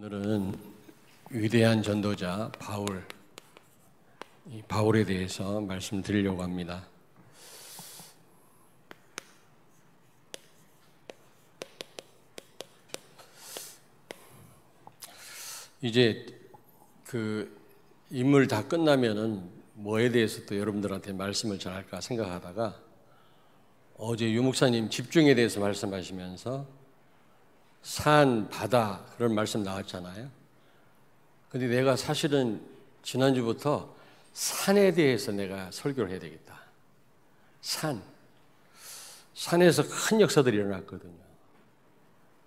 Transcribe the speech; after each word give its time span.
오늘은 0.00 0.56
위대한 1.30 1.82
전도자 1.82 2.52
바울, 2.60 3.04
이 4.46 4.62
바울에 4.68 5.02
대해서 5.02 5.60
말씀드리려고 5.60 6.40
합니다. 6.40 6.86
이제 15.82 16.24
그 17.02 17.60
인물 18.10 18.46
다 18.46 18.68
끝나면은 18.68 19.50
뭐에 19.74 20.10
대해서 20.10 20.46
또 20.46 20.56
여러분들한테 20.56 21.12
말씀을 21.12 21.58
전할까 21.58 22.00
생각하다가 22.00 22.80
어제 23.96 24.30
유목사님 24.30 24.90
집중에 24.90 25.34
대해서 25.34 25.58
말씀하시면서 25.58 26.78
산, 27.88 28.50
바다 28.50 29.02
그런 29.16 29.34
말씀 29.34 29.62
나왔잖아요. 29.62 30.28
근데 31.48 31.68
내가 31.68 31.96
사실은 31.96 32.60
지난주부터 33.02 33.94
산에 34.34 34.92
대해서 34.92 35.32
내가 35.32 35.70
설교를 35.70 36.10
해야 36.10 36.18
되겠다. 36.20 36.60
산. 37.62 38.02
산에서 39.32 39.84
큰 39.88 40.20
역사들이 40.20 40.58
일어났거든요. 40.58 41.16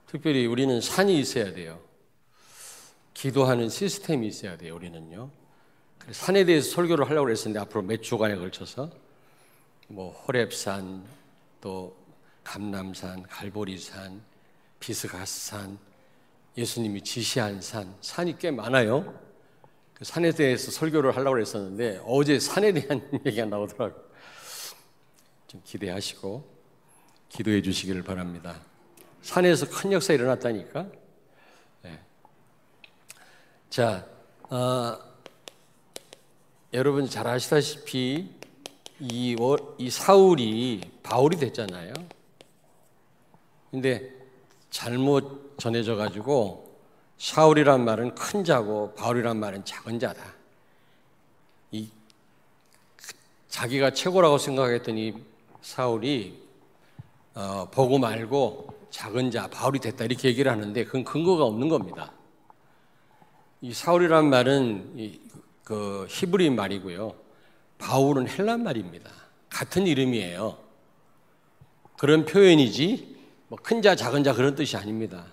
특별히 0.06 0.46
우리는 0.46 0.80
산이 0.80 1.20
있어야 1.20 1.52
돼요. 1.52 1.80
기도하는 3.16 3.68
시스템이 3.68 4.28
있어야 4.28 4.58
돼요, 4.58 4.76
우리는요. 4.76 5.32
산에 6.12 6.46
대해서 6.46 6.70
설교를 6.70 7.10
하려고 7.10 7.32
했었는데 7.32 7.60
앞으로 7.62 7.82
몇 7.82 8.04
주간에 8.04 8.36
걸쳐서 8.36 8.92
뭐 9.88 10.24
호랩산, 10.24 11.02
또 11.62 11.98
감남산, 12.44 13.24
갈보리산, 13.24 14.30
비스가스산, 14.82 15.80
예수님이 16.58 17.02
지시한 17.02 17.62
산, 17.62 17.96
산이 18.02 18.38
꽤 18.38 18.52
많아요. 18.52 19.18
그 19.94 20.04
산에 20.04 20.32
대해서 20.32 20.72
설교를 20.72 21.16
하려고 21.16 21.40
했었는데 21.40 22.02
어제 22.06 22.40
산에 22.40 22.74
대한 22.74 23.08
얘기가 23.26 23.46
나오더라고요. 23.46 24.04
좀 25.48 25.62
기대하시고 25.64 26.44
기도해 27.30 27.62
주시기를 27.62 28.04
바랍니다. 28.04 28.60
산에서 29.22 29.70
큰 29.70 29.94
역사 29.94 30.14
일어났다니까. 30.14 30.88
네. 31.84 32.00
자, 33.70 34.06
어, 34.50 34.98
여러분 36.74 37.08
잘 37.08 37.28
아시다시피 37.28 38.34
이, 39.00 39.36
이 39.78 39.90
사울이 39.90 40.82
바울이 41.04 41.38
됐잖아요. 41.38 41.94
근데 43.70 44.21
잘못 44.72 45.58
전해져 45.60 45.96
가지고 45.96 46.72
사울이란 47.18 47.86
말은 47.86 48.16
큰 48.16 48.44
자고 48.44 48.96
바울이란 48.96 49.38
말은 49.40 49.64
작은 49.64 50.00
자다. 50.00 50.34
이 51.72 51.88
자기가 53.48 53.92
최고라고 53.92 54.40
생각했더니 54.40 55.14
사울이 55.62 56.42
어, 57.36 57.70
보고 57.70 58.00
말고 58.00 58.88
작은 58.90 59.30
자 59.30 59.48
바울이 59.48 59.80
됐다 59.80 60.06
이렇게 60.06 60.30
얘기를 60.30 60.52
하는데 60.52 60.84
그건 60.86 61.04
근거가 61.04 61.44
없는 61.44 61.70
겁니다. 61.70 62.12
이 63.62 63.74
사울이란 63.74 64.30
말은 64.30 64.94
이, 64.98 65.20
그 65.64 66.08
히브리 66.10 66.50
말이고요. 66.50 67.14
바울은 67.78 68.28
헬란 68.28 68.64
말입니다. 68.64 69.12
같은 69.50 69.86
이름이에요. 69.86 70.58
그런 71.98 72.26
표현이지 72.26 73.11
뭐 73.52 73.60
큰 73.62 73.82
자, 73.82 73.98
작은 73.98 74.24
자 74.24 74.34
그런 74.34 74.56
뜻이 74.56 74.78
아닙니다. 74.78 75.26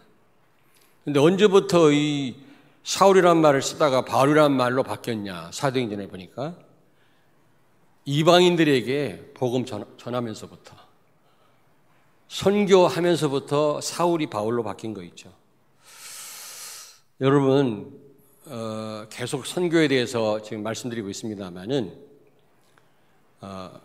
근데 1.04 1.20
언제부터 1.20 1.92
이 1.92 2.34
사울이란 2.82 3.40
말을 3.40 3.62
쓰다가 3.62 4.04
바울이란 4.04 4.50
말로 4.50 4.82
바뀌었냐? 4.82 5.52
사도행전에 5.52 6.08
보니까 6.08 6.56
이방인들에게 8.06 9.34
복음 9.34 9.64
전하면서부터 9.64 10.74
선교하면서부터 12.26 13.80
사울이 13.80 14.26
바울로 14.26 14.64
바뀐 14.64 14.94
거 14.94 15.02
있죠. 15.04 15.32
여러분 17.20 18.00
어, 18.46 19.06
계속 19.10 19.46
선교에 19.46 19.86
대해서 19.86 20.42
지금 20.42 20.64
말씀드리고 20.64 21.08
있습니다만은 21.08 21.96
어, 23.42 23.80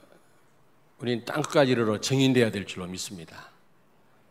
우리는 0.98 1.24
땅끝까지 1.24 1.72
이르러 1.72 2.02
증인돼야 2.02 2.50
될 2.50 2.66
줄로 2.66 2.88
믿습니다. 2.88 3.53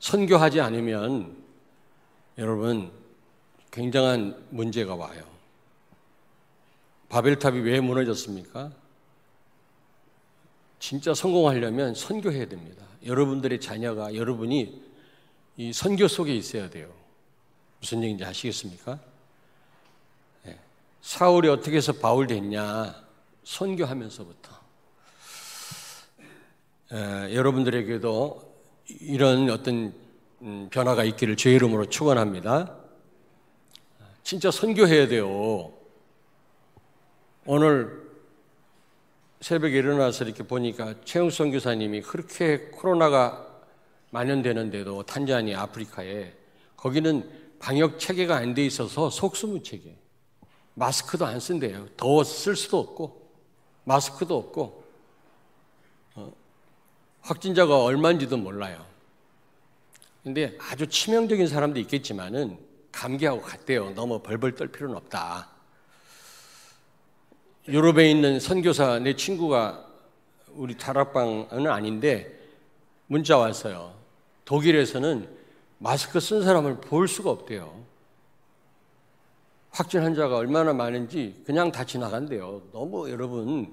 선교하지 0.02 0.60
않으면 0.60 1.36
여러분 2.36 2.90
굉장한 3.70 4.48
문제가 4.50 4.96
와요. 4.96 5.24
바벨탑이 7.08 7.60
왜 7.60 7.80
무너졌습니까? 7.80 8.72
진짜 10.80 11.14
성공하려면 11.14 11.94
선교해야 11.94 12.46
됩니다. 12.46 12.84
여러분들의 13.06 13.60
자녀가 13.60 14.12
여러분이 14.12 14.82
이 15.58 15.72
선교 15.72 16.08
속에 16.08 16.34
있어야 16.34 16.68
돼요. 16.68 16.92
무슨 17.78 18.02
얘기인지 18.02 18.24
아시겠습니까? 18.24 18.98
네. 20.42 20.58
사울이 21.00 21.48
어떻게 21.48 21.76
해서 21.76 21.92
바울 21.92 22.26
됐냐? 22.26 23.04
선교하면서부터. 23.44 24.52
에, 26.92 27.34
여러분들에게도 27.36 28.51
이런 29.00 29.50
어떤 29.50 29.92
음, 30.42 30.68
변화가 30.70 31.04
있기를 31.04 31.36
주 31.36 31.48
이름으로 31.48 31.86
축원합니다. 31.86 32.76
진짜 34.22 34.50
선교해야 34.50 35.08
돼요. 35.08 35.72
오늘 37.46 38.02
새벽에 39.40 39.78
일어나서 39.78 40.24
이렇게 40.24 40.42
보니까 40.44 40.94
최영선 41.04 41.50
교사님이 41.50 42.02
그렇게 42.02 42.58
코로나가 42.72 43.48
만연되는데도 44.10 45.02
탄자니 45.04 45.54
아프리카에 45.54 46.32
거기는 46.76 47.28
방역 47.58 47.98
체계가 47.98 48.36
안 48.36 48.54
돼 48.54 48.64
있어서 48.66 49.10
속수무 49.10 49.62
체계. 49.62 49.96
마스크도 50.74 51.26
안 51.26 51.38
쓴대요. 51.40 51.86
더워 51.96 52.24
쓸 52.24 52.56
수도 52.56 52.78
없고 52.78 53.30
마스크도 53.84 54.36
없고 54.36 54.81
확진자가 57.22 57.82
얼마인지도 57.82 58.36
몰라요. 58.36 58.84
근데 60.22 60.56
아주 60.60 60.86
치명적인 60.86 61.48
사람도 61.48 61.80
있겠지만은 61.80 62.58
감기하고 62.92 63.40
같대요. 63.40 63.90
너무 63.90 64.20
벌벌 64.20 64.54
떨 64.54 64.68
필요는 64.68 64.96
없다. 64.96 65.48
유럽에 67.68 68.10
있는 68.10 68.38
선교사 68.38 68.98
내 68.98 69.14
친구가 69.14 69.86
우리 70.50 70.76
다락방은 70.76 71.66
아닌데 71.66 72.38
문자 73.06 73.38
왔어요. 73.38 73.94
독일에서는 74.44 75.28
마스크 75.78 76.20
쓴 76.20 76.42
사람을 76.42 76.80
볼 76.80 77.08
수가 77.08 77.30
없대요. 77.30 77.82
확진 79.70 80.02
환자가 80.02 80.36
얼마나 80.36 80.72
많은지 80.72 81.42
그냥 81.46 81.72
다 81.72 81.84
지나간대요. 81.84 82.62
너무 82.72 83.10
여러분 83.10 83.72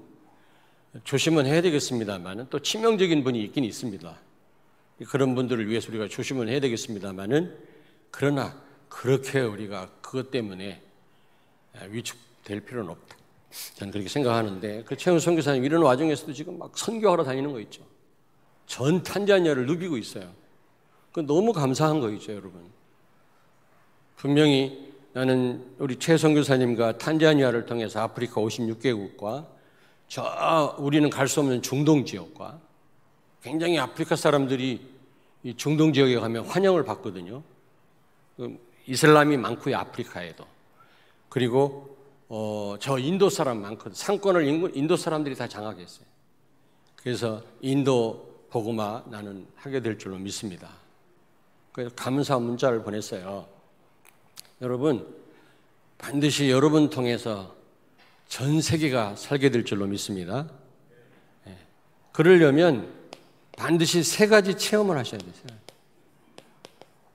조심은 1.04 1.46
해야 1.46 1.62
되겠습니다만은 1.62 2.46
또 2.50 2.58
치명적인 2.58 3.22
분이 3.22 3.42
있긴 3.44 3.64
있습니다. 3.64 4.18
그런 5.08 5.34
분들을 5.34 5.68
위해서 5.68 5.88
우리가 5.90 6.08
조심은 6.08 6.48
해야 6.48 6.60
되겠습니다만은 6.60 7.56
그러나 8.10 8.60
그렇게 8.88 9.40
우리가 9.40 9.88
그것 10.02 10.30
때문에 10.30 10.80
위축될 11.88 12.60
필요는 12.60 12.90
없다. 12.90 13.16
저는 13.74 13.92
그렇게 13.92 14.08
생각하는데 14.08 14.84
그 14.84 14.96
최훈 14.96 15.20
선교사님 15.20 15.64
이런 15.64 15.82
와중에서도 15.82 16.32
지금 16.32 16.58
막 16.58 16.76
선교하러 16.76 17.24
다니는 17.24 17.52
거 17.52 17.60
있죠. 17.60 17.82
전 18.66 19.02
탄자니아를 19.02 19.66
누비고 19.66 19.96
있어요. 19.96 20.30
그 21.12 21.20
너무 21.20 21.52
감사한 21.52 22.00
거 22.00 22.10
있죠, 22.10 22.32
여러분. 22.32 22.62
분명히 24.16 24.92
나는 25.12 25.64
우리 25.78 25.96
최 25.96 26.16
선교사님과 26.16 26.98
탄자니아를 26.98 27.66
통해서 27.66 28.00
아프리카 28.00 28.40
56개국과 28.40 29.46
저 30.10 30.74
우리는 30.76 31.08
갈 31.08 31.28
수 31.28 31.38
없는 31.38 31.62
중동 31.62 32.04
지역과 32.04 32.58
굉장히 33.42 33.78
아프리카 33.78 34.16
사람들이 34.16 34.84
이 35.44 35.54
중동 35.56 35.92
지역에 35.92 36.18
가면 36.18 36.46
환영을 36.46 36.84
받거든요. 36.84 37.40
그 38.36 38.58
이슬람이 38.88 39.36
많고요, 39.36 39.76
아프리카에도. 39.76 40.44
그리고 41.28 41.96
어, 42.28 42.74
저 42.80 42.98
인도 42.98 43.30
사람 43.30 43.62
많거든. 43.62 43.94
상권을 43.94 44.74
인도 44.74 44.96
사람들이 44.96 45.36
다 45.36 45.46
장악했어요. 45.46 46.04
그래서 46.96 47.40
인도 47.60 48.46
복음화 48.50 49.04
나는 49.06 49.46
하게 49.54 49.80
될 49.80 49.96
줄로 49.96 50.16
믿습니다. 50.16 50.70
그래서 51.70 51.94
감사 51.94 52.36
문자를 52.36 52.82
보냈어요. 52.82 53.46
여러분, 54.60 55.06
반드시 55.98 56.50
여러분 56.50 56.90
통해서 56.90 57.59
전 58.30 58.60
세계가 58.60 59.16
살게 59.16 59.50
될 59.50 59.64
줄로 59.64 59.86
믿습니다. 59.88 60.48
예. 61.48 61.58
그러려면 62.12 62.94
반드시 63.58 64.04
세 64.04 64.28
가지 64.28 64.56
체험을 64.56 64.96
하셔야 64.96 65.18
돼요. 65.20 65.32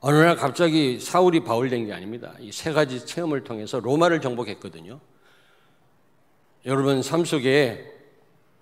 어느 0.02 0.18
날 0.18 0.36
갑자기 0.36 1.00
사울이 1.00 1.44
바울 1.46 1.70
된 1.70 1.88
게 1.88 1.94
아닙니다. 1.94 2.34
이 2.40 2.52
세 2.52 2.74
가지 2.74 3.06
체험을 3.06 3.46
통해서 3.46 3.80
로마를 3.80 4.20
정복했거든요. 4.22 5.00
여러분 6.66 7.02
삶 7.02 7.24
속에 7.24 7.92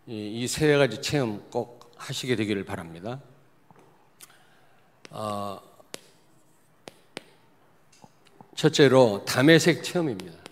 이 0.07 0.45
세 0.47 0.77
가지 0.77 1.01
체험 1.01 1.43
꼭 1.49 1.91
하시게 1.97 2.35
되기를 2.35 2.65
바랍니다. 2.65 3.19
어, 5.09 5.59
첫째로 8.55 9.25
담의색 9.25 9.83
체험입니다. 9.83 10.42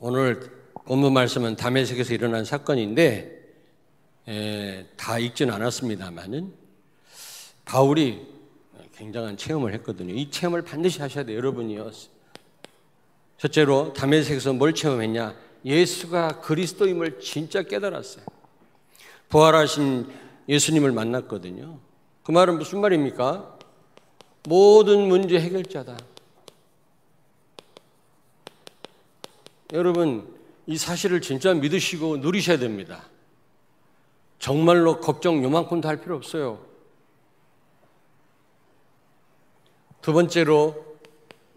오늘 0.00 0.38
본문 0.84 1.12
말씀은 1.12 1.56
담의색에서 1.56 2.14
일어난 2.14 2.44
사건인데 2.44 3.36
에, 4.28 4.86
다 4.96 5.18
읽지는 5.18 5.52
않았습니다만은 5.54 6.52
바울이 7.64 8.24
굉장한 8.94 9.36
체험을 9.36 9.74
했거든요. 9.74 10.14
이 10.14 10.30
체험을 10.30 10.62
반드시 10.62 11.00
하셔야 11.00 11.24
돼요, 11.24 11.36
여러분이요. 11.38 11.90
첫째로 13.38 13.92
담의색에서 13.92 14.52
뭘 14.52 14.72
체험했냐? 14.72 15.34
예수가 15.64 16.42
그리스도임을 16.42 17.18
진짜 17.20 17.62
깨달았어요. 17.62 18.24
부활하신 19.28 20.08
예수님을 20.48 20.92
만났거든요. 20.92 21.78
그 22.22 22.30
말은 22.30 22.58
무슨 22.58 22.80
말입니까? 22.80 23.58
모든 24.44 25.08
문제 25.08 25.40
해결자다. 25.40 25.96
여러분, 29.72 30.34
이 30.66 30.78
사실을 30.78 31.20
진짜 31.20 31.52
믿으시고 31.52 32.18
누리셔야 32.18 32.58
됩니다. 32.58 33.08
정말로 34.38 35.00
걱정 35.00 35.42
요만큼도 35.42 35.88
할 35.88 36.00
필요 36.00 36.16
없어요. 36.16 36.58
두 40.00 40.12
번째로 40.12 40.86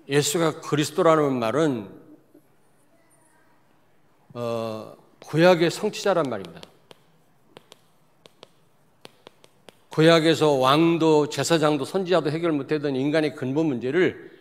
예수가 0.09 0.61
그리스도라는 0.61 1.39
말은 1.39 1.89
어, 4.33 4.95
구약의 5.19 5.71
성취자란 5.71 6.29
말입니다. 6.29 6.61
구약에서 9.89 10.51
왕도 10.53 11.29
제사장도 11.29 11.85
선지자도 11.85 12.31
해결 12.31 12.51
못하던 12.53 12.95
인간의 12.95 13.35
근본 13.35 13.67
문제를 13.67 14.31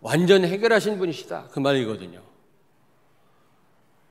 완전 0.00 0.44
해결하신 0.44 0.98
분이시다 0.98 1.48
그 1.52 1.60
말이거든요. 1.60 2.20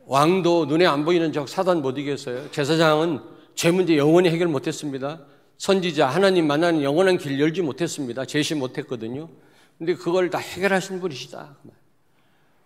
왕도 0.06 0.66
눈에 0.66 0.86
안 0.86 1.04
보이는 1.04 1.34
적 1.34 1.50
사단 1.50 1.82
못 1.82 1.98
이겼어요. 1.98 2.52
제사장은 2.52 3.22
죄 3.56 3.72
문제 3.72 3.98
영원히 3.98 4.30
해결 4.30 4.48
못 4.48 4.68
했습니다. 4.68 5.22
선지자 5.58 6.08
하나님 6.08 6.48
만나는 6.48 6.84
영원한 6.84 7.18
길 7.18 7.40
열지 7.40 7.62
못했습니다. 7.62 8.26
제시 8.26 8.56
못했거든요. 8.56 9.30
근데 9.78 9.96
그걸 9.96 10.30
다 10.30 10.38
해결하신 10.38 11.00
분이시다. 11.00 11.56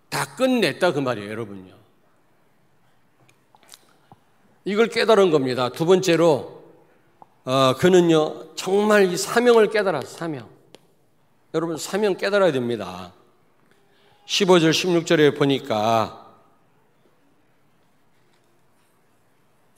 그다 0.10 0.36
끝냈다 0.36 0.94
그 0.94 1.00
말이에요, 1.00 1.30
여러분요. 1.30 1.74
이걸 4.66 4.88
깨달은 4.88 5.32
겁니다. 5.32 5.70
두 5.70 5.86
번째로 5.86 6.60
어, 7.46 7.74
그는요, 7.78 8.54
정말 8.56 9.12
이 9.12 9.18
사명을 9.18 9.70
깨달았어, 9.70 10.18
사명. 10.18 10.48
여러분, 11.54 11.78
사명 11.78 12.16
깨달아야 12.16 12.52
됩니다. 12.52 13.14
15절, 14.28 14.70
16절에 14.70 15.36
보니까, 15.36 16.29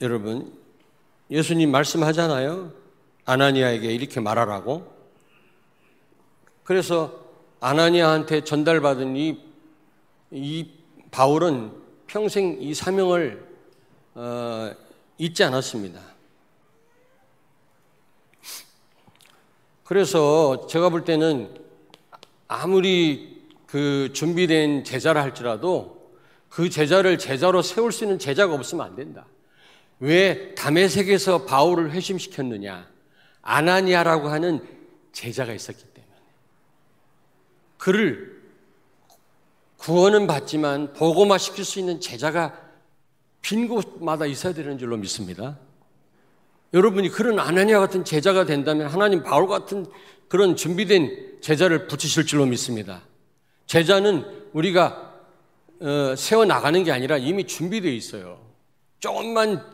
여러분, 0.02 0.52
예수님 1.30 1.70
말씀하잖아요. 1.70 2.72
아나니아에게 3.24 3.94
이렇게 3.94 4.18
말하라고. 4.18 4.92
그래서 6.64 7.24
아나니아한테 7.60 8.42
전달받은 8.42 9.16
이, 9.16 9.40
이 10.32 10.70
바울은 11.12 11.70
평생 12.08 12.58
이 12.60 12.74
사명을 12.74 13.46
어, 14.16 14.72
잊지 15.18 15.44
않았습니다. 15.44 16.00
그래서 19.84 20.66
제가 20.66 20.88
볼 20.88 21.04
때는 21.04 21.54
아무리 22.48 23.46
그 23.66 24.10
준비된 24.12 24.82
제자라 24.82 25.22
할지라도 25.22 26.10
그 26.48 26.68
제자를 26.68 27.18
제자로 27.18 27.62
세울 27.62 27.92
수 27.92 28.02
있는 28.02 28.18
제자가 28.18 28.52
없으면 28.52 28.84
안 28.84 28.96
된다. 28.96 29.26
왜 30.02 30.52
담에색에서 30.56 31.44
바울을 31.44 31.92
회심시켰느냐? 31.92 32.90
아나니아라고 33.40 34.30
하는 34.30 34.60
제자가 35.12 35.52
있었기 35.52 35.80
때문에. 35.80 36.14
그를 37.78 38.42
구원은 39.76 40.26
받지만 40.26 40.92
보고마 40.94 41.38
시킬 41.38 41.64
수 41.64 41.78
있는 41.78 42.00
제자가 42.00 42.60
빈 43.42 43.68
곳마다 43.68 44.26
있어야 44.26 44.52
되는 44.52 44.76
줄로 44.76 44.96
믿습니다. 44.96 45.56
여러분이 46.74 47.08
그런 47.10 47.38
아나니아 47.38 47.78
같은 47.78 48.04
제자가 48.04 48.44
된다면 48.44 48.88
하나님 48.88 49.22
바울 49.22 49.46
같은 49.46 49.86
그런 50.26 50.56
준비된 50.56 51.38
제자를 51.40 51.86
붙이실 51.86 52.26
줄로 52.26 52.44
믿습니다. 52.46 53.02
제자는 53.66 54.24
우리가 54.52 55.12
어, 55.80 56.16
세워 56.16 56.44
나가는 56.44 56.82
게 56.82 56.90
아니라 56.90 57.18
이미 57.18 57.46
준비되어 57.46 57.92
있어요. 57.92 58.40
조금만 58.98 59.71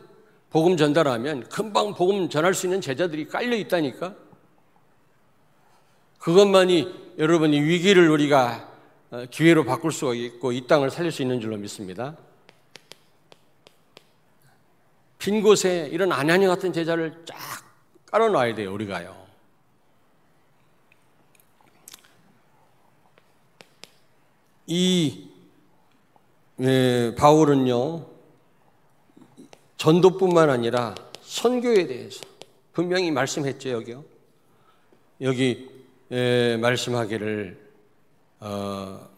복음 0.49 0.77
전달하면 0.77 1.47
금방 1.49 1.93
복음 1.93 2.29
전할 2.29 2.53
수 2.53 2.65
있는 2.65 2.81
제자들이 2.81 3.27
깔려 3.27 3.55
있다니까. 3.55 4.15
그것만이 6.17 7.13
여러분이 7.17 7.61
위기를 7.61 8.09
우리가 8.09 8.67
어, 9.11 9.25
기회로 9.29 9.63
바꿀 9.65 9.91
수 9.91 10.13
있고 10.15 10.51
이 10.51 10.67
땅을 10.67 10.91
살릴 10.91 11.11
수 11.11 11.21
있는 11.21 11.39
줄로 11.39 11.57
믿습니다. 11.57 12.15
빈 15.17 15.41
곳에 15.41 15.89
이런 15.91 16.11
아냐니 16.11 16.47
같은 16.47 16.71
제자를 16.71 17.23
쫙 17.25 17.37
깔아놔야 18.11 18.55
돼요, 18.55 18.73
우리가요. 18.73 19.15
이 24.67 25.27
예, 26.61 27.15
바울은요 27.17 28.08
전도뿐만 29.79 30.49
아니라 30.49 30.93
선교에 31.21 31.87
대해서 31.87 32.21
분명히 32.73 33.09
말씀했죠 33.09 33.69
여기요 33.69 34.03
여기 35.21 35.69
예, 36.11 36.57
말씀하기를 36.61 37.57
어, 38.41 39.09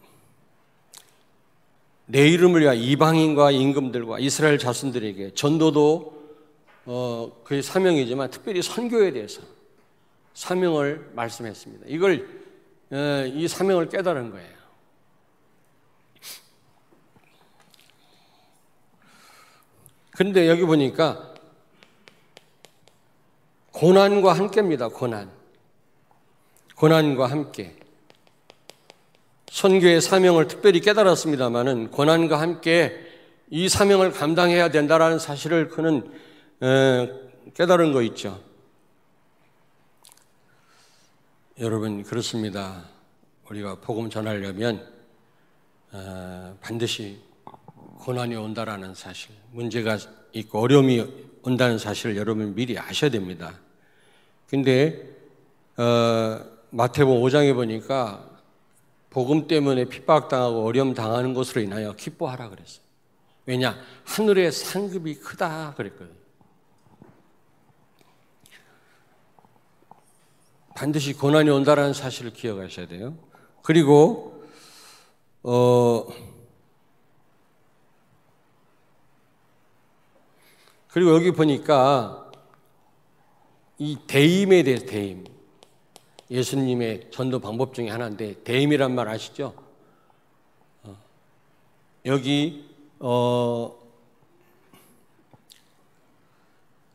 내 2.06 2.28
이름을 2.28 2.62
위하 2.62 2.74
이방인과 2.74 3.50
임금들과 3.50 4.18
이스라엘 4.18 4.58
자손들에게 4.58 5.34
전도도 5.34 6.22
어, 6.84 7.40
그의 7.44 7.62
사명이지만 7.62 8.30
특별히 8.30 8.60
선교에 8.60 9.12
대해서 9.12 9.40
사명을 10.34 11.10
말씀했습니다. 11.14 11.86
이걸 11.88 12.28
어, 12.90 13.24
이 13.32 13.48
사명을 13.48 13.88
깨달은 13.88 14.30
거예요. 14.30 14.61
그런데 20.12 20.48
여기 20.48 20.64
보니까 20.64 21.34
고난과 23.72 24.34
함께입니다. 24.34 24.88
고난. 24.88 25.30
고난과 26.76 27.26
함께. 27.26 27.76
선교의 29.50 30.00
사명을 30.00 30.48
특별히 30.48 30.80
깨달았습니다만은 30.80 31.90
고난과 31.90 32.40
함께 32.40 33.06
이 33.50 33.68
사명을 33.68 34.12
감당해야 34.12 34.70
된다라는 34.70 35.18
사실을 35.18 35.68
그는 35.68 36.10
깨달은 37.54 37.92
거 37.92 38.02
있죠. 38.02 38.40
여러분 41.58 42.02
그렇습니다. 42.02 42.84
우리가 43.48 43.76
복음 43.80 44.08
전하려면 44.08 44.86
어, 45.92 46.56
반드시 46.62 47.20
고난이 48.02 48.34
온다라는 48.34 48.94
사실, 48.96 49.30
문제가 49.52 49.96
있고 50.32 50.58
어려움이 50.58 51.38
온다는 51.42 51.78
사실을 51.78 52.16
여러분 52.16 52.52
미리 52.52 52.76
아셔야 52.76 53.12
됩니다. 53.12 53.60
근데 54.48 55.08
어, 55.76 56.40
마태복음 56.70 57.22
5장에 57.22 57.54
보니까 57.54 58.28
복음 59.08 59.46
때문에 59.46 59.84
핍박당하고 59.84 60.64
어려움 60.64 60.94
당하는 60.94 61.32
것으로 61.32 61.60
인하여 61.60 61.92
기뻐하라 61.92 62.48
그랬어요. 62.48 62.82
왜냐? 63.46 63.78
하늘의 64.04 64.50
상급이 64.50 65.20
크다 65.20 65.74
그랬거든요. 65.76 66.16
반드시 70.74 71.12
고난이 71.12 71.50
온다라는 71.50 71.92
사실을 71.92 72.32
기억하셔야 72.32 72.88
돼요. 72.88 73.16
그리고 73.62 74.44
어 75.44 76.31
그리고 80.92 81.14
여기 81.14 81.30
보니까 81.30 82.30
이 83.78 83.96
대임에 84.06 84.62
대해서 84.62 84.84
대임 84.84 85.24
예수님의 86.30 87.08
전도 87.10 87.40
방법 87.40 87.72
중에 87.72 87.88
하나인데 87.88 88.42
대임이란 88.44 88.94
말 88.94 89.08
아시죠? 89.08 89.54
어, 90.82 90.96
여기 92.04 92.70
어 92.98 93.74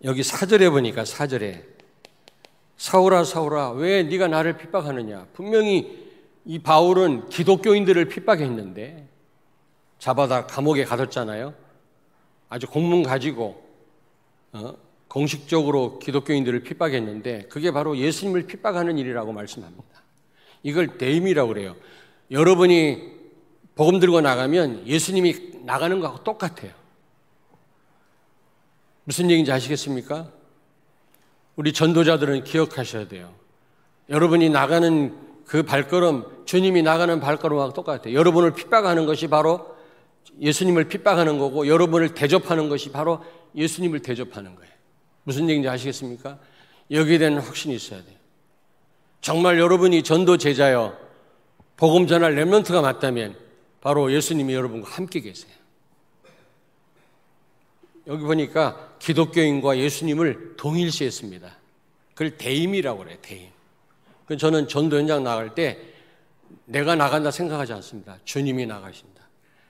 여기 0.03 0.21
사절에 0.21 0.69
보니까 0.69 1.03
사절에 1.03 1.65
사울아 2.77 3.23
사울아 3.23 3.71
왜 3.71 4.03
네가 4.03 4.27
나를 4.27 4.57
핍박하느냐 4.57 5.25
분명히 5.33 6.07
이 6.45 6.59
바울은 6.59 7.29
기독교인들을 7.29 8.05
핍박했는데 8.09 9.07
잡아다 9.97 10.45
감옥에 10.45 10.85
가뒀잖아요 10.85 11.55
아주 12.47 12.67
공문 12.67 13.01
가지고 13.01 13.45
어? 13.45 13.66
공식적으로 15.07 15.99
기독교인들을 15.99 16.63
핍박했는데 16.63 17.47
그게 17.49 17.71
바로 17.71 17.97
예수님을 17.97 18.47
핍박하는 18.47 18.97
일이라고 18.97 19.31
말씀합니다. 19.33 19.83
이걸 20.63 20.97
대임이라고 20.97 21.47
그래요. 21.49 21.75
여러분이 22.31 23.17
복음 23.75 23.99
들고 23.99 24.21
나가면 24.21 24.87
예수님이 24.87 25.61
나가는 25.63 25.99
거하고 25.99 26.23
똑같아요. 26.23 26.71
무슨 29.03 29.29
얘기인지 29.31 29.51
아시겠습니까? 29.51 30.29
우리 31.55 31.71
전도자들은 31.73 32.43
기억하셔야 32.43 33.07
돼요. 33.07 33.33
여러분이 34.09 34.49
나가는 34.49 35.15
그 35.45 35.63
발걸음, 35.63 36.45
주님이 36.45 36.81
나가는 36.81 37.19
발걸음하고 37.19 37.73
똑같아요. 37.73 38.13
여러분을 38.13 38.53
핍박하는 38.53 39.05
것이 39.05 39.27
바로 39.27 39.76
예수님을 40.39 40.87
핍박하는 40.89 41.37
거고, 41.37 41.67
여러분을 41.67 42.13
대접하는 42.13 42.69
것이 42.69 42.91
바로 42.91 43.23
예수님을 43.55 44.01
대접하는 44.01 44.55
거예요. 44.55 44.71
무슨 45.23 45.49
얘기인지 45.49 45.67
아시겠습니까? 45.67 46.39
여기에 46.91 47.17
대한 47.17 47.37
확신이 47.39 47.75
있어야 47.75 48.03
돼요. 48.03 48.15
정말 49.21 49.59
여러분이 49.59 50.03
전도 50.03 50.37
제자여 50.37 50.97
복음 51.75 52.07
전할 52.07 52.35
렘런트가 52.35 52.81
맞다면 52.81 53.35
바로 53.81 54.11
예수님이 54.11 54.53
여러분과 54.53 54.89
함께 54.89 55.19
계세요. 55.19 55.51
여기 58.07 58.23
보니까 58.23 58.95
기독교인과 58.99 59.77
예수님을 59.77 60.55
동일시했습니다. 60.55 61.57
그걸 62.13 62.37
대임이라고 62.37 62.99
그래요, 62.99 63.17
대임. 63.21 63.49
저는 64.37 64.67
전도 64.67 64.97
현장 64.97 65.23
나갈 65.23 65.53
때 65.53 65.77
내가 66.65 66.95
나간다 66.95 67.31
생각하지 67.31 67.73
않습니다. 67.73 68.17
주님이 68.23 68.65
나가신다. 68.65 69.16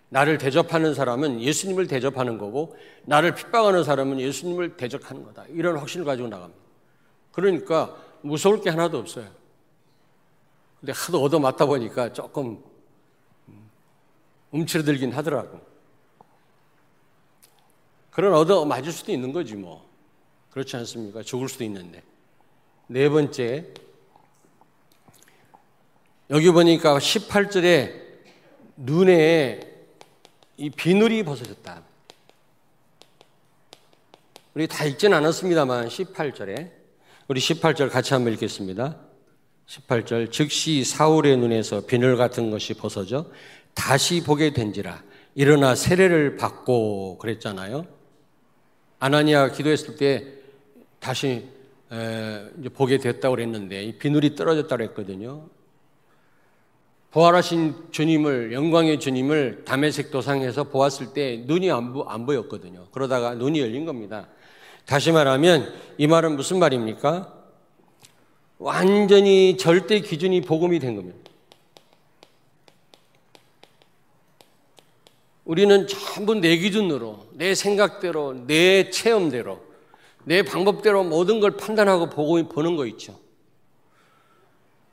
나를 0.10 0.38
대접하는 0.38 0.94
사람은 0.94 1.42
예수님을 1.42 1.88
대접하는 1.88 2.38
거고 2.38 2.78
나를 3.04 3.36
핍박하는 3.36 3.84
사람은 3.84 4.20
예수님을 4.20 4.78
대접하는 4.78 5.24
거다. 5.24 5.46
이런 5.50 5.78
확신을 5.78 6.06
가지고 6.06 6.30
나갑니다. 6.30 6.62
그러니까 7.32 7.96
무서울 8.22 8.62
게 8.62 8.70
하나도 8.70 8.98
없어요. 8.98 9.28
근데 10.80 10.94
하도 10.94 11.22
얻어 11.22 11.40
맞다 11.40 11.66
보니까 11.66 12.14
조금 12.14 12.64
움츠러들긴 14.52 15.12
하더라고. 15.12 15.60
그런 18.12 18.34
얻어 18.34 18.66
맞을 18.66 18.92
수도 18.92 19.12
있는 19.12 19.32
거지 19.34 19.56
뭐. 19.56 19.88
그렇지 20.52 20.76
않습니까? 20.78 21.22
죽을 21.22 21.50
수도 21.50 21.64
있는데. 21.66 22.02
네 22.88 23.10
번째. 23.10 23.74
여기 26.30 26.50
보니까 26.50 26.98
18절에 26.98 28.02
눈에 28.78 29.77
이 30.60 30.72
비늘이 30.72 31.22
벗어졌다. 31.24 31.84
우리 34.56 34.68
다 34.68 34.86
읽진 34.86 35.14
않았습니다만 35.14 35.88
18절에 35.88 36.72
우리 37.28 37.40
18절 37.40 37.92
같이 37.92 38.16
한번 38.16 38.34
읽겠습니다. 38.34 38.98
18절 39.68 40.32
즉시 40.32 40.84
사울의 40.84 41.38
눈에서 41.38 41.86
비늘 41.86 42.18
같은 42.18 42.50
것이 42.50 42.74
벗어져 42.74 43.30
다시 43.76 44.24
보게 44.24 44.52
된지라 44.54 45.04
일어나 45.36 45.76
세례를 45.76 46.38
받고 46.38 47.20
그랬잖아요. 47.20 47.86
아나니아 48.98 49.52
기도했을 49.52 49.96
때 49.98 50.26
다시 51.00 51.48
보게 52.74 52.98
됐다고 52.98 53.36
그랬는데 53.36 53.84
이 53.84 53.98
비늘이 54.00 54.36
떨어졌다고 54.36 54.82
했거든요. 54.86 55.48
부활하신 57.18 57.88
주님을 57.90 58.54
영광의 58.54 59.00
주님을 59.00 59.64
담에색 59.66 60.12
도상에서 60.12 60.66
보았을 60.66 61.14
때 61.14 61.42
눈이 61.48 61.72
안, 61.72 61.92
보, 61.92 62.04
안 62.04 62.28
보였거든요. 62.28 62.86
그러다가 62.92 63.34
눈이 63.34 63.60
열린 63.60 63.86
겁니다. 63.86 64.28
다시 64.86 65.12
말하면 65.12 65.74
이 65.98 66.06
말은 66.06 66.36
무슨 66.36 66.60
말입니까? 66.60 67.34
완전히 68.60 69.58
절대 69.58 70.00
기준이 70.00 70.42
복음이 70.42 70.78
된 70.78 70.96
겁니다. 70.96 71.18
우리는 75.44 75.88
전부 75.88 76.36
내 76.36 76.56
기준으로, 76.58 77.30
내 77.32 77.56
생각대로, 77.56 78.46
내 78.46 78.92
체험대로, 78.92 79.60
내 80.24 80.44
방법대로 80.44 81.04
모든 81.04 81.40
걸 81.40 81.58
판단하고 81.58 82.12
보고 82.12 82.48
보는 82.48 82.76
거 82.76 82.86
있죠. 82.86 83.18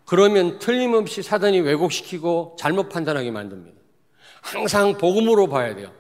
그러면 0.05 0.59
틀림없이 0.59 1.23
사단이 1.23 1.61
왜곡시키고 1.61 2.57
잘못 2.59 2.89
판단하게 2.89 3.31
만듭니다. 3.31 3.81
항상 4.43 4.99
복음으로 4.99 5.49
봐야 5.49 5.75
돼요. 5.75 5.91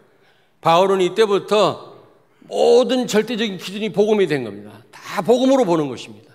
바울은 0.61 1.00
이때부터 1.00 1.94
모든 2.40 3.06
절대적인 3.06 3.56
기준이 3.58 3.92
복음이 3.92 4.26
된 4.26 4.44
겁니다. 4.44 4.82
다 4.90 5.23
복음으로 5.23 5.64
보는 5.64 5.88
것입니다. 5.88 6.34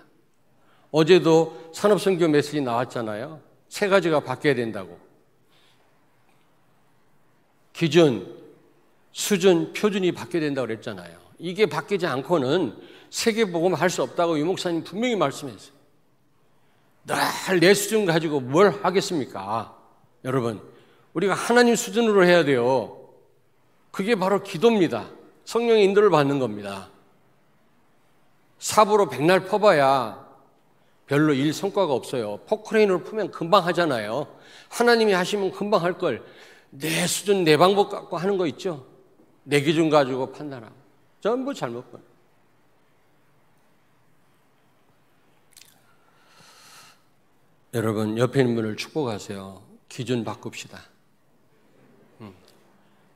어제도 0.90 1.70
산업선교 1.72 2.26
메시지 2.28 2.60
나왔잖아요. 2.60 3.40
세 3.68 3.88
가지가 3.88 4.20
바뀌어야 4.20 4.54
된다고. 4.56 4.98
기준, 7.72 8.36
수준, 9.12 9.72
표준이 9.72 10.12
바뀌어야 10.12 10.42
된다고 10.42 10.66
그랬잖아요. 10.66 11.16
이게 11.38 11.66
바뀌지 11.66 12.06
않고는 12.06 12.76
세계복음 13.10 13.74
할 13.74 13.88
수 13.88 14.02
없다고 14.02 14.38
유 14.38 14.44
목사님 14.44 14.84
분명히 14.84 15.16
말씀했어요. 15.16 15.79
늘 17.06 17.60
내 17.60 17.74
수준 17.74 18.06
가지고 18.06 18.40
뭘 18.40 18.70
하겠습니까? 18.82 19.76
여러분, 20.24 20.60
우리가 21.14 21.34
하나님 21.34 21.74
수준으로 21.74 22.24
해야 22.24 22.44
돼요. 22.44 22.96
그게 23.90 24.14
바로 24.14 24.42
기도입니다. 24.42 25.08
성령의 25.44 25.84
인도를 25.84 26.10
받는 26.10 26.38
겁니다. 26.38 26.88
삽으로 28.58 29.08
백날 29.08 29.46
퍼봐야 29.46 30.28
별로 31.06 31.32
일 31.32 31.52
성과가 31.52 31.92
없어요. 31.92 32.38
포크레인으로 32.46 33.02
풀면 33.02 33.32
금방 33.32 33.66
하잖아요. 33.66 34.28
하나님이 34.68 35.12
하시면 35.12 35.50
금방 35.52 35.82
할 35.82 35.98
걸. 35.98 36.24
내 36.70 37.06
수준, 37.08 37.42
내 37.42 37.56
방법 37.56 37.88
갖고 37.88 38.16
하는 38.16 38.36
거 38.38 38.46
있죠? 38.46 38.86
내 39.42 39.60
기준 39.60 39.90
가지고 39.90 40.30
판단하고. 40.30 40.72
전부 41.20 41.52
잘못 41.52 41.90
본. 41.90 42.00
여러분 47.72 48.18
옆에 48.18 48.40
있는 48.40 48.56
분을 48.56 48.76
축복하세요. 48.76 49.62
기준 49.88 50.24
바꿉시다. 50.24 50.82
음. 52.20 52.32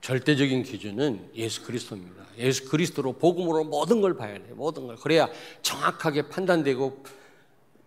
절대적인 0.00 0.62
기준은 0.62 1.30
예수 1.34 1.64
그리스도입니다. 1.64 2.24
예수 2.38 2.68
그리스도로 2.68 3.14
복음으로 3.14 3.64
모든 3.64 4.00
걸 4.00 4.16
봐야 4.16 4.34
돼요. 4.34 4.54
모든 4.54 4.86
걸. 4.86 4.96
그래야 4.96 5.28
정확하게 5.62 6.28
판단되고 6.28 7.04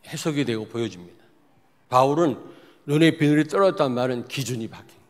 해석이 0.08 0.44
되고 0.44 0.66
보여집니다. 0.68 1.24
바울은 1.88 2.38
눈에 2.86 3.18
비늘이 3.18 3.46
떨어졌단 3.46 3.94
말은 3.94 4.28
기준이 4.28 4.68
바뀐 4.68 4.88
거예요. 4.88 5.08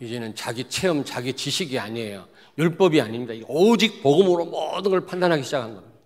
이제는 0.00 0.34
자기 0.34 0.68
체험, 0.68 1.04
자기 1.04 1.32
지식이 1.32 1.78
아니에요. 1.78 2.26
율법이 2.58 3.00
아닙니다. 3.00 3.32
오직 3.48 4.02
복음으로 4.02 4.44
모든 4.44 4.90
걸 4.90 5.06
판단하기 5.06 5.42
시작한 5.42 5.74
겁니다. 5.74 5.96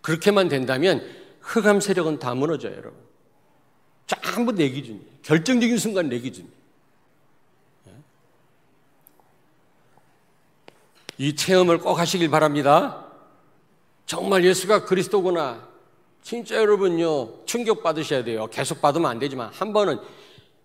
그렇게만 0.00 0.48
된다면 0.48 1.08
흑암 1.40 1.80
세력은 1.80 2.18
다 2.18 2.34
무너져요, 2.34 2.72
여러분. 2.72 3.05
전부 4.06 4.52
내 4.52 4.68
기준이에요. 4.68 5.04
결정적인 5.22 5.78
순간 5.78 6.08
내 6.08 6.18
기준이에요. 6.18 6.54
예? 7.88 7.92
이 11.18 11.34
체험을 11.34 11.78
꼭 11.78 11.98
하시길 11.98 12.30
바랍니다. 12.30 13.04
정말 14.06 14.44
예수가 14.44 14.84
그리스도구나. 14.84 15.66
진짜 16.22 16.56
여러분요, 16.56 17.44
충격 17.46 17.82
받으셔야 17.82 18.24
돼요. 18.24 18.48
계속 18.48 18.80
받으면 18.80 19.10
안 19.10 19.18
되지만, 19.18 19.52
한 19.52 19.72
번은 19.72 20.00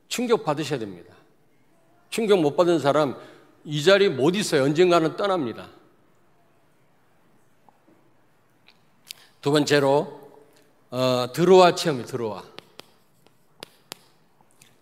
충격 0.08 0.44
받으셔야 0.44 0.80
됩니다. 0.80 1.14
충격 2.10 2.40
못 2.42 2.56
받은 2.56 2.80
사람, 2.80 3.16
이 3.64 3.84
자리 3.84 4.10
못 4.10 4.36
있어요. 4.36 4.64
언젠가는 4.64 5.16
떠납니다. 5.16 5.70
두 9.40 9.52
번째로, 9.52 10.22
어, 10.90 11.28
들어와 11.34 11.74
체험이 11.74 12.06
들어와. 12.06 12.51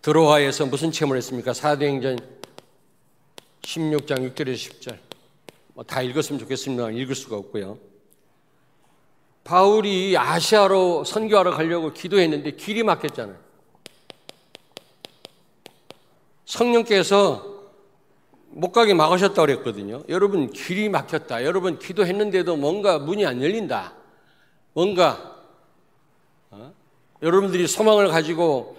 드로아에서 0.02 0.66
무슨 0.66 0.90
체험을 0.90 1.16
했습니까? 1.18 1.52
사도행전 1.52 2.18
16장 3.62 4.34
6절에서 4.34 4.54
10절. 4.54 4.98
뭐 5.74 5.84
다 5.84 6.02
읽었으면 6.02 6.38
좋겠습니다. 6.40 6.90
읽을 6.90 7.14
수가 7.14 7.36
없고요. 7.36 7.78
바울이 9.44 10.16
아시아로 10.16 11.04
선교하러 11.04 11.52
가려고 11.52 11.92
기도했는데 11.92 12.52
길이 12.52 12.82
막혔잖아요. 12.82 13.36
성령께서 16.44 17.50
못 18.48 18.72
가게 18.72 18.94
막으셨다고 18.94 19.46
그랬거든요. 19.46 20.02
여러분, 20.08 20.50
길이 20.50 20.88
막혔다. 20.88 21.44
여러분, 21.44 21.78
기도했는데도 21.78 22.56
뭔가 22.56 22.98
문이 22.98 23.24
안 23.24 23.40
열린다. 23.40 23.94
뭔가, 24.72 25.36
어? 26.50 26.72
여러분들이 27.22 27.68
소망을 27.68 28.08
가지고 28.08 28.76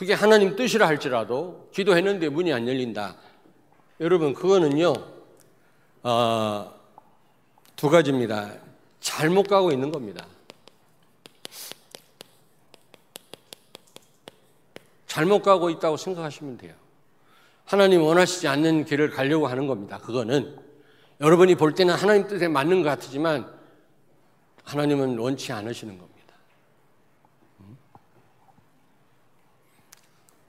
그게 0.00 0.14
하나님 0.14 0.56
뜻이라 0.56 0.86
할지라도 0.88 1.68
기도했는데 1.74 2.30
문이 2.30 2.54
안 2.54 2.66
열린다. 2.66 3.16
여러분, 4.00 4.32
그거는요, 4.32 4.94
어, 6.02 6.74
두 7.76 7.90
가지입니다. 7.90 8.50
잘못 9.00 9.46
가고 9.46 9.70
있는 9.70 9.92
겁니다. 9.92 10.24
잘못 15.06 15.42
가고 15.42 15.68
있다고 15.68 15.98
생각하시면 15.98 16.56
돼요. 16.56 16.72
하나님 17.66 18.02
원하시지 18.02 18.48
않는 18.48 18.86
길을 18.86 19.10
가려고 19.10 19.48
하는 19.48 19.66
겁니다. 19.66 19.98
그거는 19.98 20.56
여러분이 21.20 21.56
볼 21.56 21.74
때는 21.74 21.94
하나님 21.94 22.26
뜻에 22.26 22.48
맞는 22.48 22.82
것 22.82 22.88
같지만 22.88 23.52
하나님은 24.64 25.18
원치 25.18 25.52
않으시는 25.52 25.98
겁니다. 25.98 26.09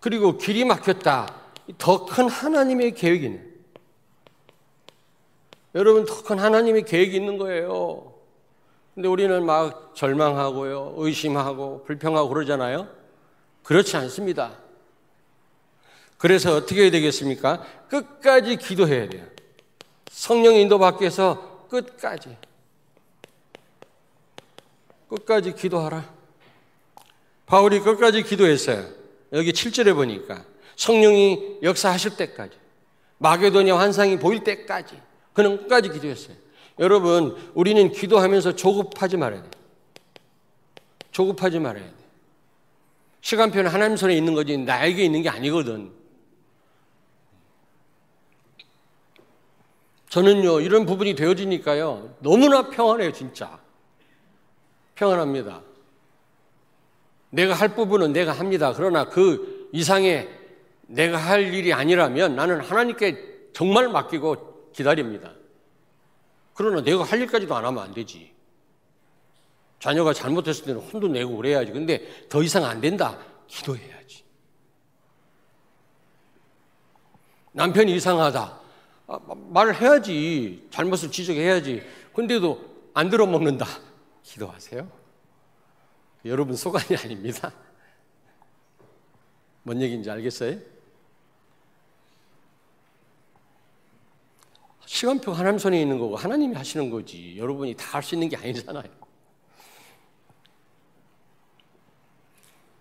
그리고 0.01 0.37
길이 0.37 0.65
막혔다. 0.65 1.33
더 1.77 2.05
큰 2.05 2.27
하나님의 2.27 2.95
계획이 2.95 3.25
있는. 3.27 3.51
여러분 5.75 6.03
더 6.05 6.23
큰 6.23 6.37
하나님의 6.39 6.83
계획이 6.83 7.15
있는 7.15 7.37
거예요. 7.37 8.13
근데 8.93 9.07
우리는 9.07 9.45
막 9.45 9.95
절망하고요, 9.95 10.95
의심하고 10.97 11.83
불평하고 11.85 12.27
그러잖아요. 12.27 12.89
그렇지 13.63 13.95
않습니다. 13.95 14.57
그래서 16.17 16.55
어떻게 16.55 16.83
해야 16.83 16.91
되겠습니까? 16.91 17.63
끝까지 17.87 18.57
기도해야 18.57 19.07
돼요. 19.07 19.25
성령 20.09 20.55
인도 20.55 20.77
밖에서 20.77 21.67
끝까지. 21.69 22.37
끝까지 25.09 25.53
기도하라. 25.53 26.03
바울이 27.45 27.79
끝까지 27.79 28.23
기도했어요. 28.23 29.00
여기 29.33 29.51
7절에 29.51 29.93
보니까 29.95 30.43
성령이 30.75 31.59
역사하실 31.63 32.17
때까지 32.17 32.57
마게도니아 33.19 33.77
환상이 33.77 34.17
보일 34.17 34.43
때까지 34.43 34.99
그는 35.33 35.57
끝까지 35.57 35.89
기도했어요. 35.89 36.35
여러분, 36.79 37.37
우리는 37.53 37.91
기도하면서 37.91 38.55
조급하지 38.55 39.17
말아야 39.17 39.41
돼요. 39.41 39.51
조급하지 41.11 41.59
말아야 41.59 41.83
돼요. 41.83 42.01
시간표는 43.21 43.69
하나님 43.69 43.97
손에 43.97 44.15
있는 44.15 44.33
거지 44.33 44.57
나에게 44.57 45.03
있는 45.03 45.21
게 45.21 45.29
아니거든. 45.29 45.91
저는요, 50.09 50.59
이런 50.59 50.85
부분이 50.85 51.15
되어지니까요, 51.15 52.15
너무나 52.19 52.69
평안해요, 52.69 53.13
진짜. 53.13 53.59
평안합니다. 54.95 55.61
내가 57.31 57.53
할 57.53 57.75
부분은 57.75 58.13
내가 58.13 58.33
합니다. 58.33 58.73
그러나 58.75 59.05
그 59.05 59.69
이상의 59.73 60.29
내가 60.83 61.17
할 61.17 61.53
일이 61.53 61.73
아니라면 61.73 62.35
나는 62.35 62.59
하나님께 62.59 63.49
정말 63.53 63.89
맡기고 63.89 64.71
기다립니다. 64.73 65.33
그러나 66.53 66.81
내가 66.81 67.03
할 67.03 67.19
일까지도 67.21 67.55
안 67.55 67.65
하면 67.65 67.83
안 67.83 67.93
되지. 67.93 68.31
자녀가 69.79 70.13
잘못했을 70.13 70.65
때는 70.65 70.81
혼도 70.81 71.07
내고 71.07 71.35
그래야지. 71.37 71.71
근데 71.71 72.05
더 72.29 72.43
이상 72.43 72.65
안 72.65 72.79
된다. 72.79 73.17
기도해야지. 73.47 74.23
남편이 77.53 77.95
이상하다. 77.95 78.59
아, 79.07 79.19
말을 79.49 79.81
해야지. 79.81 80.67
잘못을 80.69 81.09
지적해야지. 81.09 81.81
근데도 82.13 82.61
안 82.93 83.09
들어먹는다. 83.09 83.65
기도하세요. 84.23 85.00
여러분 86.25 86.55
소관이 86.55 86.95
아닙니다. 87.03 87.51
뭔 89.63 89.81
얘기인지 89.81 90.09
알겠어요? 90.09 90.57
시간표 94.85 95.31
하나님 95.31 95.57
손에 95.57 95.79
있는 95.81 95.97
거고 95.99 96.15
하나님이 96.15 96.55
하시는 96.55 96.89
거지. 96.89 97.35
여러분이 97.37 97.75
다 97.75 97.97
할 97.97 98.03
수 98.03 98.15
있는 98.15 98.29
게 98.29 98.35
아니잖아요. 98.37 98.83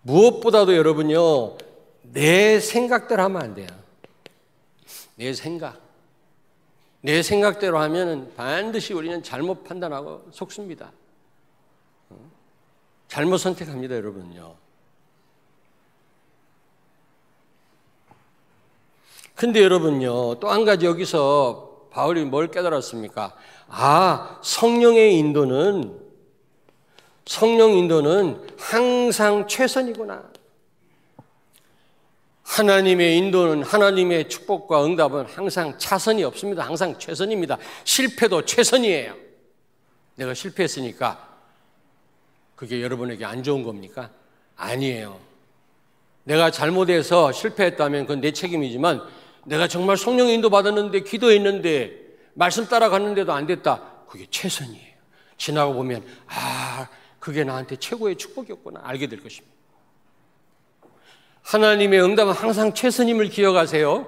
무엇보다도 0.03 0.75
여러분요, 0.77 1.57
내 2.03 2.59
생각대로 2.59 3.23
하면 3.25 3.43
안 3.43 3.55
돼요. 3.55 3.69
내 5.17 5.33
생각. 5.35 5.81
내 7.03 7.23
생각대로 7.23 7.79
하면 7.79 8.35
반드시 8.35 8.93
우리는 8.93 9.23
잘못 9.23 9.65
판단하고 9.65 10.29
속습니다. 10.33 10.93
잘못 13.11 13.39
선택합니다, 13.39 13.97
여러분요. 13.97 14.55
근데 19.35 19.63
여러분요, 19.63 20.39
또 20.39 20.49
한 20.49 20.65
가지 20.65 20.87
여기서 20.87 21.89
바울이 21.91 22.25
뭘 22.25 22.51
깨달았습니까? 22.53 23.35
아, 23.69 24.39
성령의 24.45 25.17
인도는, 25.19 25.99
성령 27.27 27.73
인도는 27.73 28.47
항상 28.59 29.49
최선이구나. 29.49 30.31
하나님의 32.45 33.17
인도는 33.19 33.63
하나님의 33.65 34.29
축복과 34.29 34.85
응답은 34.85 35.27
항상 35.27 35.77
차선이 35.79 36.23
없습니다. 36.25 36.65
항상 36.65 36.97
최선입니다. 36.99 37.59
실패도 37.85 38.45
최선이에요. 38.45 39.17
내가 40.17 40.35
실패했으니까 40.35 41.30
그게 42.61 42.83
여러분에게 42.83 43.25
안 43.25 43.43
좋은 43.43 43.63
겁니까? 43.63 44.11
아니에요. 44.55 45.19
내가 46.25 46.51
잘못해서 46.51 47.33
실패했다면 47.33 48.03
그건 48.03 48.21
내 48.21 48.33
책임이지만 48.33 49.03
내가 49.47 49.67
정말 49.67 49.97
성령 49.97 50.29
인도 50.29 50.51
받았는데 50.51 51.01
기도했는데 51.01 51.97
말씀 52.35 52.67
따라갔는데도 52.67 53.33
안 53.33 53.47
됐다. 53.47 54.05
그게 54.07 54.27
최선이에요. 54.31 54.93
지나고 55.39 55.73
보면 55.73 56.05
아, 56.27 56.87
그게 57.19 57.45
나한테 57.45 57.77
최고의 57.77 58.17
축복이었구나 58.17 58.81
알게 58.85 59.07
될 59.07 59.23
것입니다. 59.23 59.57
하나님의 61.41 62.03
응답은 62.03 62.35
항상 62.35 62.75
최선임을 62.75 63.31
기억하세요. 63.31 64.07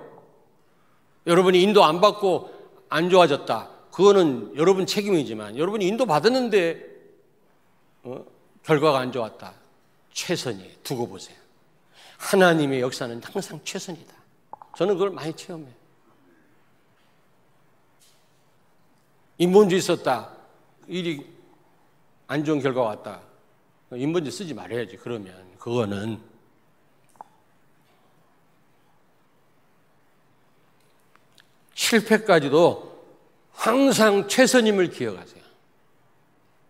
여러분이 1.26 1.62
인도 1.62 1.84
안 1.84 2.02
받고 2.02 2.52
안 2.90 3.08
좋아졌다. 3.08 3.70
그거는 3.92 4.52
여러분 4.56 4.84
책임이지만 4.84 5.56
여러분이 5.56 5.86
인도 5.86 6.04
받았는데 6.04 6.92
어? 8.02 8.31
결과가 8.64 8.98
안 9.00 9.12
좋았다. 9.12 9.54
최선이 10.12 10.78
두고 10.82 11.08
보세요. 11.08 11.36
하나님의 12.18 12.80
역사는 12.80 13.22
항상 13.22 13.60
최선이다. 13.64 14.14
저는 14.76 14.94
그걸 14.94 15.10
많이 15.10 15.32
체험해요. 15.34 15.74
인본주의 19.38 19.80
썼다. 19.80 20.30
일이 20.86 21.26
안 22.28 22.44
좋은 22.44 22.60
결과가 22.60 22.88
왔다. 22.88 23.20
인본주의 23.92 24.30
쓰지 24.30 24.54
말아야지. 24.54 24.96
그러면 24.98 25.56
그거는 25.58 26.22
실패까지도 31.74 32.92
항상 33.52 34.28
최선임을 34.28 34.90
기억하세요. 34.90 35.42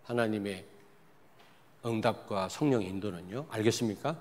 하나님의 0.04 0.71
응답과 1.84 2.48
성령 2.48 2.82
인도는요. 2.82 3.46
알겠습니까? 3.50 4.16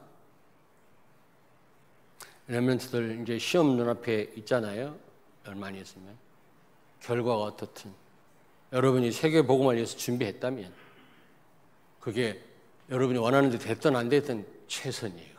레멘트들 2.47 3.21
이제 3.21 3.37
시험 3.37 3.77
눈앞에 3.77 4.33
있잖아요. 4.37 4.95
얼마 5.47 5.67
안 5.67 5.75
있으면. 5.75 6.15
결과가 7.01 7.43
어떻든. 7.43 7.91
여러분이 8.73 9.11
세계 9.11 9.41
복음을 9.41 9.75
위해서 9.75 9.97
준비했다면 9.97 10.71
그게 11.99 12.43
여러분이 12.89 13.19
원하는 13.19 13.49
데 13.49 13.57
됐든 13.57 13.95
안 13.95 14.09
됐든 14.09 14.45
최선이에요. 14.67 15.31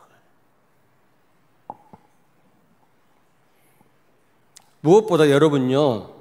무엇보다 4.81 5.31
여러분요, 5.31 6.13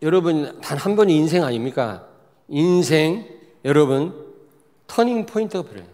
여러분 0.00 0.60
단 0.60 0.78
한 0.78 0.96
번이 0.96 1.14
인생 1.14 1.44
아닙니까? 1.44 2.08
인생 2.48 3.37
여러분 3.68 4.34
터닝 4.86 5.26
포인트가 5.26 5.62
필요해요. 5.68 5.92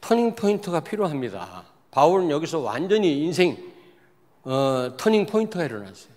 터닝 0.00 0.36
포인트가 0.36 0.78
필요합니다. 0.78 1.64
바울은 1.90 2.30
여기서 2.30 2.60
완전히 2.60 3.24
인생 3.24 3.72
어, 4.44 4.94
터닝 4.96 5.26
포인트가 5.26 5.64
일어났어요. 5.64 6.14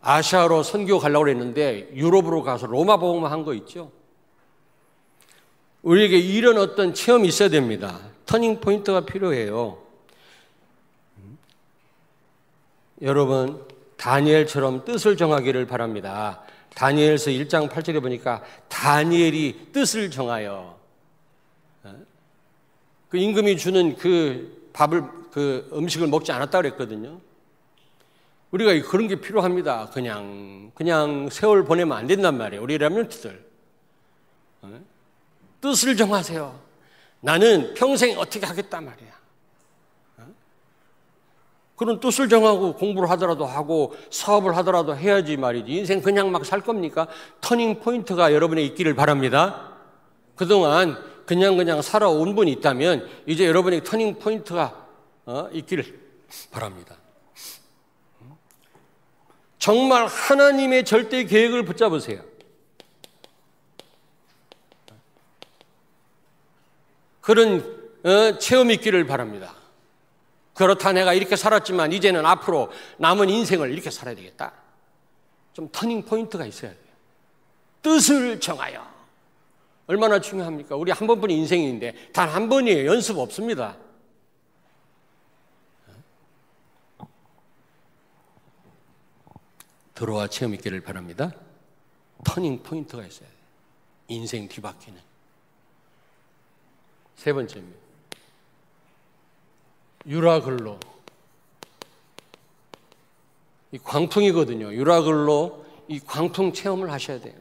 아시아로 0.00 0.62
선교 0.62 1.00
가려고 1.00 1.28
했는데 1.28 1.90
유럽으로 1.94 2.44
가서 2.44 2.68
로마 2.68 2.98
복음화 2.98 3.32
한 3.32 3.42
거 3.42 3.52
있죠. 3.54 3.90
우리에게 5.82 6.16
이런 6.16 6.58
어떤 6.58 6.94
체험이 6.94 7.26
있어야 7.26 7.48
됩니다. 7.48 7.98
터닝 8.26 8.60
포인트가 8.60 9.00
필요해요. 9.00 9.82
여러분, 13.00 13.71
다니엘처럼 13.96 14.84
뜻을 14.84 15.16
정하기를 15.16 15.66
바랍니다. 15.66 16.42
다니엘서 16.74 17.30
1장 17.30 17.68
8절에 17.68 18.00
보니까 18.00 18.42
다니엘이 18.68 19.68
뜻을 19.72 20.10
정하여 20.10 20.78
그 23.08 23.18
임금이 23.18 23.58
주는 23.58 23.94
그 23.96 24.70
밥을 24.72 25.02
그 25.30 25.68
음식을 25.72 26.08
먹지 26.08 26.32
않았다 26.32 26.58
그랬거든요. 26.58 27.20
우리가 28.50 28.88
그런 28.88 29.08
게 29.08 29.20
필요합니다. 29.20 29.90
그냥 29.90 30.70
그냥 30.74 31.28
세월 31.30 31.64
보내면 31.64 31.96
안 31.96 32.06
된단 32.06 32.36
말이에요. 32.38 32.62
우리 32.62 32.78
랩런트들 32.78 33.38
뜻을 35.60 35.96
정하세요. 35.96 36.60
나는 37.20 37.74
평생 37.74 38.18
어떻게 38.18 38.44
하겠단 38.44 38.84
말이야. 38.84 39.21
그런 41.82 41.98
뜻을 41.98 42.28
정하고 42.28 42.74
공부를 42.74 43.10
하더라도 43.10 43.44
하고 43.44 43.92
사업을 44.10 44.56
하더라도 44.58 44.96
해야지 44.96 45.36
말이지. 45.36 45.72
인생 45.72 46.00
그냥 46.00 46.30
막 46.30 46.44
살 46.44 46.60
겁니까? 46.60 47.08
터닝 47.40 47.80
포인트가 47.80 48.32
여러분의 48.32 48.66
있기를 48.66 48.94
바랍니다. 48.94 49.72
그동안 50.36 50.96
그냥 51.26 51.56
그냥 51.56 51.82
살아온 51.82 52.36
분이 52.36 52.52
있다면 52.52 53.08
이제 53.26 53.46
여러분의 53.46 53.82
터닝 53.82 54.20
포인트가 54.20 54.86
어, 55.26 55.48
있기를 55.52 55.98
바랍니다. 56.52 56.96
정말 59.58 60.06
하나님의 60.06 60.84
절대 60.84 61.24
계획을 61.24 61.64
붙잡으세요. 61.64 62.20
그런 67.20 67.60
어, 68.04 68.38
체험이 68.38 68.74
있기를 68.74 69.04
바랍니다. 69.06 69.61
그렇다 70.62 70.92
내가 70.92 71.12
이렇게 71.12 71.34
살았지만 71.34 71.92
이제는 71.92 72.24
앞으로 72.24 72.70
남은 72.98 73.28
인생을 73.28 73.72
이렇게 73.72 73.90
살아야 73.90 74.14
되겠다. 74.14 74.52
좀 75.52 75.68
터닝 75.72 76.04
포인트가 76.04 76.46
있어야 76.46 76.70
돼요. 76.70 76.80
뜻을 77.82 78.38
정하여. 78.38 78.86
얼마나 79.88 80.20
중요합니까? 80.20 80.76
우리 80.76 80.92
한 80.92 81.08
번뿐인 81.08 81.36
인생인데 81.38 82.12
단 82.12 82.28
한 82.28 82.48
번이에요. 82.48 82.88
연습 82.88 83.18
없습니다. 83.18 83.76
드로아 89.94 90.28
체험 90.28 90.54
있기를 90.54 90.80
바랍니다. 90.80 91.32
터닝 92.24 92.62
포인트가 92.62 93.04
있어야 93.04 93.28
돼요. 93.28 93.38
인생 94.08 94.48
뒤바뀌는. 94.48 95.00
세 97.16 97.32
번째입니다. 97.32 97.81
유라글로. 100.06 100.78
이 103.72 103.78
광풍이거든요. 103.78 104.72
유라글로 104.72 105.64
이 105.88 106.00
광풍 106.00 106.52
체험을 106.52 106.90
하셔야 106.92 107.20
돼요. 107.20 107.34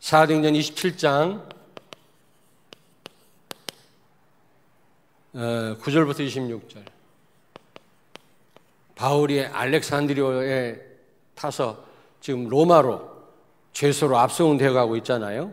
사도행전 0.00 0.54
27장 0.54 1.58
9절부터 5.34 6.20
어, 6.20 6.24
26절. 6.24 6.84
바울이 8.94 9.44
알렉산드리오에 9.44 10.80
타서 11.34 11.84
지금 12.20 12.48
로마로 12.48 13.16
죄수로 13.72 14.18
압송되어 14.18 14.72
가고 14.72 14.96
있잖아요. 14.96 15.52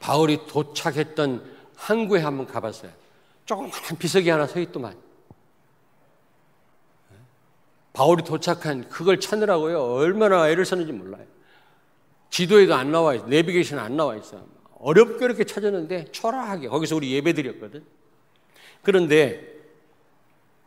바울이 0.00 0.46
도착했던 0.46 1.56
항구에 1.76 2.20
한번 2.20 2.46
가봤어요. 2.46 2.90
조그만 3.48 3.70
비석이 3.98 4.28
하나 4.28 4.46
서 4.46 4.60
있더만. 4.60 4.94
바울이 7.94 8.22
도착한 8.22 8.86
그걸 8.90 9.18
찾느라고요. 9.18 9.82
얼마나 9.94 10.48
애를 10.50 10.66
썼는지 10.66 10.92
몰라요. 10.92 11.24
지도에도 12.28 12.74
안 12.74 12.92
나와 12.92 13.14
있어. 13.14 13.26
내비게이션 13.26 13.78
안 13.78 13.96
나와 13.96 14.16
있어. 14.16 14.44
어렵게 14.80 15.24
이렇게 15.24 15.44
찾았는데 15.44 16.12
초라하게 16.12 16.68
거기서 16.68 16.94
우리 16.96 17.10
예배 17.12 17.32
드렸거든. 17.32 17.84
그런데 18.82 19.56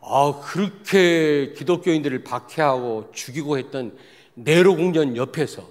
아, 0.00 0.40
그렇게 0.44 1.52
기독교인들을 1.52 2.24
박해하고 2.24 3.12
죽이고 3.12 3.58
했던 3.58 3.96
네로 4.34 4.74
궁전 4.74 5.16
옆에서 5.16 5.68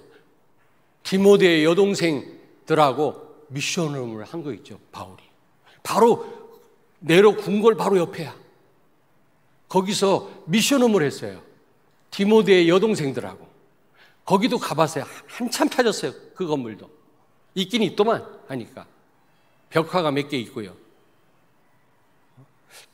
디모데의 1.02 1.64
여동생들하고 1.66 3.44
미션을 3.48 4.24
한 4.24 4.42
거 4.42 4.54
있죠, 4.54 4.80
바울이. 4.90 5.22
바로 5.82 6.41
네로 7.02 7.36
궁궐 7.36 7.76
바로 7.76 7.98
옆에야. 7.98 8.34
거기서 9.68 10.30
미션홈을 10.46 11.02
했어요. 11.02 11.42
디모데의 12.10 12.68
여동생들하고. 12.68 13.50
거기도 14.24 14.58
가봤어요. 14.58 15.04
한참 15.26 15.68
찾았어요. 15.68 16.12
그 16.34 16.46
건물도. 16.46 16.88
있긴 17.54 17.82
있더만 17.82 18.24
하니까. 18.48 18.86
벽화가 19.70 20.10
몇 20.10 20.28
개 20.28 20.38
있고요. 20.38 20.76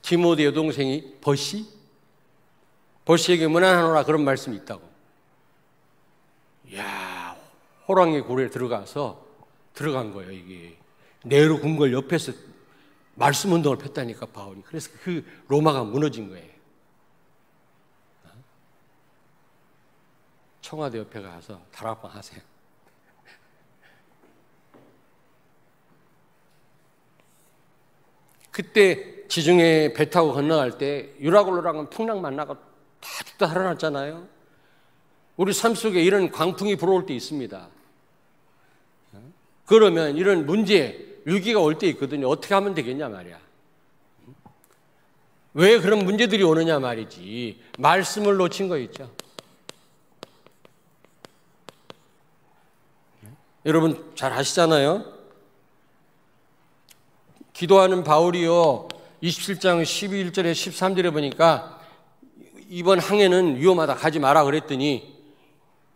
디모데 0.03 0.45
여동생이 0.47 1.17
버시? 1.21 1.67
버시에게 3.05 3.47
무난하노라 3.49 4.05
그런 4.05 4.25
말씀이 4.25 4.57
있다고. 4.57 4.89
야 6.77 7.37
호랑이 7.87 8.21
굴에 8.23 8.51
들어가서 8.51 9.27
들어간 9.75 10.13
거예요, 10.13 10.33
이게. 10.33 10.77
네로 11.25 11.61
궁궐 11.61 11.93
옆에서 11.93 12.33
말씀 13.19 13.53
운동을 13.53 13.77
폈다니까 13.79 14.27
바울이. 14.27 14.63
그래서 14.65 14.91
그 15.03 15.25
로마가 15.49 15.85
무너진 15.85 16.29
거예요. 16.29 16.49
청와대 20.61 20.99
옆에 20.99 21.21
가서 21.21 21.61
다락방 21.73 22.11
하세요. 22.11 22.41
그때 28.51 29.27
지중해 29.29 29.95
배 29.95 30.11
타고 30.11 30.33
건너갈 30.33 30.79
때 30.79 31.15
유라굴로랑은 31.21 31.91
풍랑 31.91 32.21
만나고 32.21 32.55
다 32.55 33.09
죽다 33.25 33.47
살아났잖아요. 33.47 34.29
우리 35.37 35.53
삶 35.53 35.75
속에 35.75 36.03
이런 36.03 36.31
광풍이 36.31 36.77
불어올 36.77 37.07
때 37.07 37.15
있습니다. 37.15 37.69
그러면 39.65 40.17
이런 40.17 40.47
문제, 40.47 41.08
위기가 41.29 41.61
올 41.61 41.79
때 41.79 41.87
있거든요. 41.89 42.27
어떻게 42.29 42.55
하면 42.55 42.75
되겠냐 42.75 43.11
말이야. 43.11 43.39
왜 45.53 45.79
그런 45.79 46.05
문제들이 46.05 46.43
오느냐 46.43 46.79
말이지. 46.79 47.61
말씀을 47.79 48.37
놓친 48.37 48.69
거 48.69 48.79
있죠. 48.79 49.11
여러분 53.67 54.11
잘 54.15 54.33
아시잖아요. 54.33 55.05
기도하는 57.53 58.05
바울이요. 58.05 58.89
27장 59.23 59.83
12절에 59.83 60.53
13절에 60.53 61.13
보니까 61.13 61.79
이번 62.71 63.01
항해는 63.01 63.57
위험하다 63.57 63.97
가지 63.97 64.19
마라 64.19 64.45
그랬더니 64.45 65.15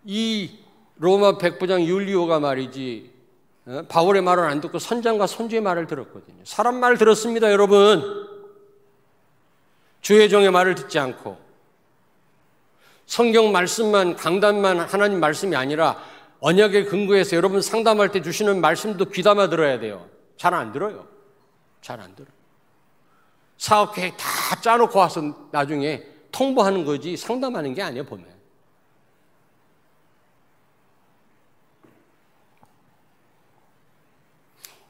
이 0.05 0.51
로마 0.97 1.39
백부장 1.39 1.83
율리오가 1.83 2.41
말이지 2.41 3.11
어? 3.11 3.12
바울의 3.89 4.23
말을 4.23 4.45
안 4.45 4.61
듣고 4.61 4.79
선장과 4.79 5.27
선주의 5.27 5.63
말을 5.63 5.87
들었거든요. 5.87 6.43
사람 6.45 6.77
말 6.81 6.99
들었습니다, 6.99 7.53
여러분. 7.53 8.29
주의 10.01 10.29
종의 10.29 10.51
말을 10.51 10.75
듣지 10.75 10.99
않고 10.99 11.39
성경 13.07 13.53
말씀만 13.53 14.17
강단만 14.17 14.81
하나님 14.81 15.21
말씀이 15.21 15.55
아니라 15.55 16.03
언약의 16.41 16.87
근거에서 16.87 17.37
여러분 17.37 17.63
상담할 17.63 18.11
때 18.11 18.21
주시는 18.21 18.61
말씀도 18.61 19.07
귀담아 19.07 19.49
들어야 19.49 19.79
돼요. 19.79 20.09
잘 20.37 20.55
안 20.55 20.73
들어요. 20.73 21.07
잘 21.81 22.01
안 22.01 22.17
들어요. 22.17 22.33
사업 23.59 23.95
계획 23.95 24.17
다 24.17 24.61
짜놓고 24.61 24.99
와서 24.99 25.23
나중에 25.53 26.03
통보하는 26.33 26.85
거지 26.85 27.17
상담하는 27.17 27.75
게 27.75 27.83
아니에요, 27.83 28.05
보면. 28.05 28.27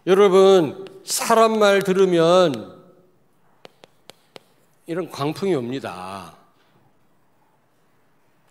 여러분, 0.06 0.84
사람 1.04 1.60
말 1.60 1.82
들으면 1.82 2.82
이런 4.86 5.08
광풍이 5.08 5.54
옵니다. 5.54 6.34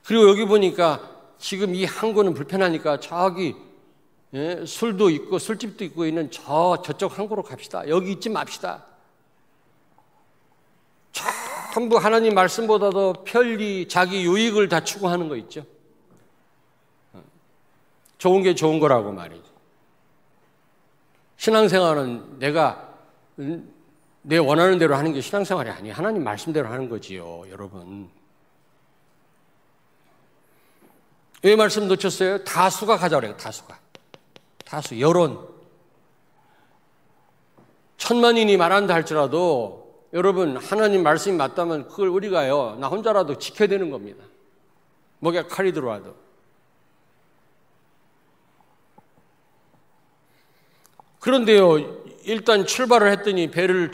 그리고 0.05 0.29
여기 0.29 0.45
보니까 0.45 1.09
지금 1.37 1.75
이 1.75 1.83
항구는 1.83 2.33
불편하니까 2.33 3.01
저기 3.01 3.55
예, 4.33 4.65
술도 4.65 5.09
있고 5.09 5.39
술집도 5.39 5.83
있고 5.83 6.05
있는 6.05 6.31
저 6.31 6.81
저쪽 6.85 7.17
항구로 7.19 7.43
갑시다. 7.43 7.87
여기 7.89 8.13
있지 8.13 8.29
맙시다. 8.29 8.85
전부 11.73 11.97
하나님 11.97 12.33
말씀보다도 12.33 13.25
편리, 13.25 13.89
자기 13.89 14.23
유익을 14.23 14.69
다 14.69 14.83
추구하는 14.85 15.27
거 15.27 15.35
있죠. 15.35 15.65
좋은 18.17 18.41
게 18.41 18.55
좋은 18.55 18.79
거라고 18.79 19.11
말이죠. 19.11 19.50
신앙생활은 21.41 22.37
내가 22.37 22.93
내 24.21 24.37
원하는 24.37 24.77
대로 24.77 24.95
하는 24.95 25.11
게 25.11 25.21
신앙생활이 25.21 25.71
아니에요. 25.71 25.95
하나님 25.95 26.23
말씀대로 26.23 26.67
하는 26.67 26.87
거지요, 26.87 27.45
여러분. 27.49 28.11
왜 31.41 31.55
말씀 31.55 31.87
놓쳤어요? 31.87 32.43
다수가 32.43 32.97
가자 32.97 33.19
그래요, 33.19 33.35
다수가. 33.37 33.75
다수, 34.65 34.99
여론. 34.99 35.47
천만인이 37.97 38.55
말한다 38.57 38.93
할지라도 38.93 40.05
여러분, 40.13 40.57
하나님 40.57 41.01
말씀이 41.01 41.35
맞다면 41.35 41.87
그걸 41.87 42.09
우리가요, 42.09 42.75
나 42.79 42.87
혼자라도 42.87 43.39
지켜야 43.39 43.67
되는 43.67 43.89
겁니다. 43.89 44.23
목에 45.17 45.47
칼이 45.47 45.73
들어와도. 45.73 46.15
그런데요, 51.21 51.77
일단 52.23 52.65
출발을 52.65 53.11
했더니 53.11 53.49
배를 53.49 53.91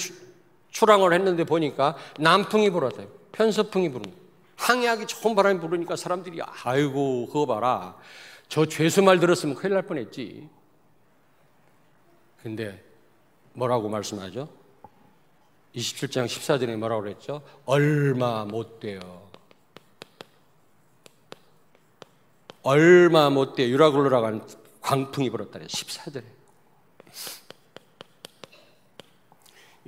출항을 0.71 1.13
했는데 1.13 1.43
보니까 1.43 1.95
남풍이 2.19 2.69
불어요. 2.69 2.91
편서풍이 3.33 3.91
부는 3.91 4.03
거예요. 4.09 4.27
항해하기 4.55 5.05
좋은 5.05 5.35
바람이 5.35 5.59
부르니까 5.59 5.95
사람들이 5.95 6.39
아이고 6.41 7.27
그거 7.27 7.45
봐라. 7.45 7.95
저 8.47 8.65
죄수 8.65 9.03
말 9.03 9.19
들었으면 9.19 9.55
큰일 9.55 9.73
날 9.73 9.83
뻔했지. 9.83 10.49
근데 12.41 12.81
뭐라고 13.53 13.89
말씀하죠? 13.89 14.47
27장 15.75 16.25
14절에 16.25 16.77
뭐라고 16.77 17.01
그랬죠? 17.03 17.41
얼마 17.65 18.45
못 18.45 18.79
돼요. 18.79 18.99
얼마 22.63 23.29
못 23.29 23.55
돼요. 23.55 23.67
유라굴로라간 23.67 24.47
광풍이 24.81 25.29
불었다. 25.29 25.59
14절에. 25.59 26.36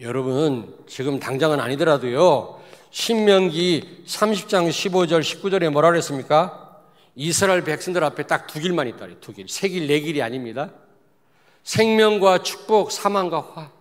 여러분, 0.01 0.77
지금 0.87 1.19
당장은 1.19 1.59
아니더라도요, 1.59 2.61
신명기 2.91 4.03
30장 4.05 4.69
15절, 4.69 5.19
19절에 5.21 5.69
뭐라 5.69 5.89
그랬습니까? 5.91 6.81
이스라엘 7.15 7.63
백성들 7.63 8.03
앞에 8.03 8.23
딱 8.27 8.47
두 8.47 8.59
길만 8.61 8.87
있다. 8.87 9.07
두 9.19 9.33
길. 9.33 9.47
세 9.49 9.67
길, 9.67 9.87
네 9.87 9.99
길이 9.99 10.21
아닙니다. 10.21 10.71
생명과 11.63 12.43
축복, 12.43 12.91
사망과 12.91 13.41
화. 13.41 13.71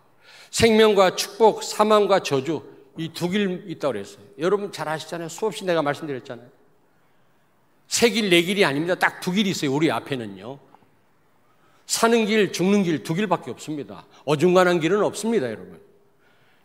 생명과 0.51 1.15
축복, 1.15 1.63
사망과 1.63 2.21
저주. 2.21 2.63
이 2.99 3.11
두 3.13 3.29
길 3.31 3.65
있다고 3.71 3.93
그랬어요. 3.93 4.25
여러분 4.41 4.73
잘 4.73 4.89
아시잖아요. 4.89 5.29
수없이 5.29 5.65
내가 5.65 5.83
말씀드렸잖아요. 5.83 6.49
세 7.87 8.11
길, 8.11 8.29
네 8.29 8.43
길이 8.43 8.65
아닙니다. 8.65 8.97
딱 8.97 9.21
두 9.21 9.31
길이 9.31 9.51
있어요. 9.51 9.73
우리 9.73 9.89
앞에는요. 9.93 10.59
사는 11.87 12.27
길, 12.27 12.53
죽는 12.53 12.83
길 12.83 13.05
두 13.05 13.15
길밖에 13.15 13.53
없습니다. 13.53 14.05
어중간한 14.25 14.81
길은 14.81 15.05
없습니다, 15.05 15.47
여러분. 15.47 15.81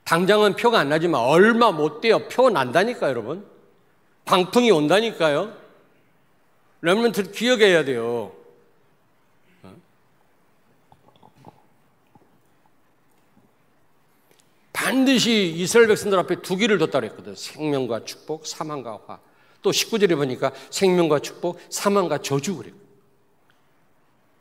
당장은 0.04 0.56
표가 0.56 0.80
안 0.80 0.90
나지만 0.90 1.22
얼마 1.22 1.72
못 1.72 2.02
돼요. 2.02 2.28
표 2.28 2.50
난다니까 2.50 3.10
여러분. 3.10 3.46
광풍이 4.26 4.72
온다니까요. 4.72 5.54
여러분 6.84 7.12
기억해야 7.12 7.86
돼요. 7.86 8.34
반드시 14.74 15.54
이스라엘 15.56 15.88
백성들 15.88 16.20
앞에 16.20 16.42
두 16.42 16.58
길을 16.58 16.78
뒀다 16.78 17.00
그랬거든. 17.00 17.36
생명과 17.36 18.04
축복, 18.04 18.46
사망과 18.46 19.00
화. 19.08 19.20
또 19.62 19.72
19절에 19.72 20.18
보니까 20.18 20.52
생명과 20.72 21.20
축복, 21.20 21.58
사망과 21.70 22.18
저주 22.18 22.58
그랬고. 22.58 22.78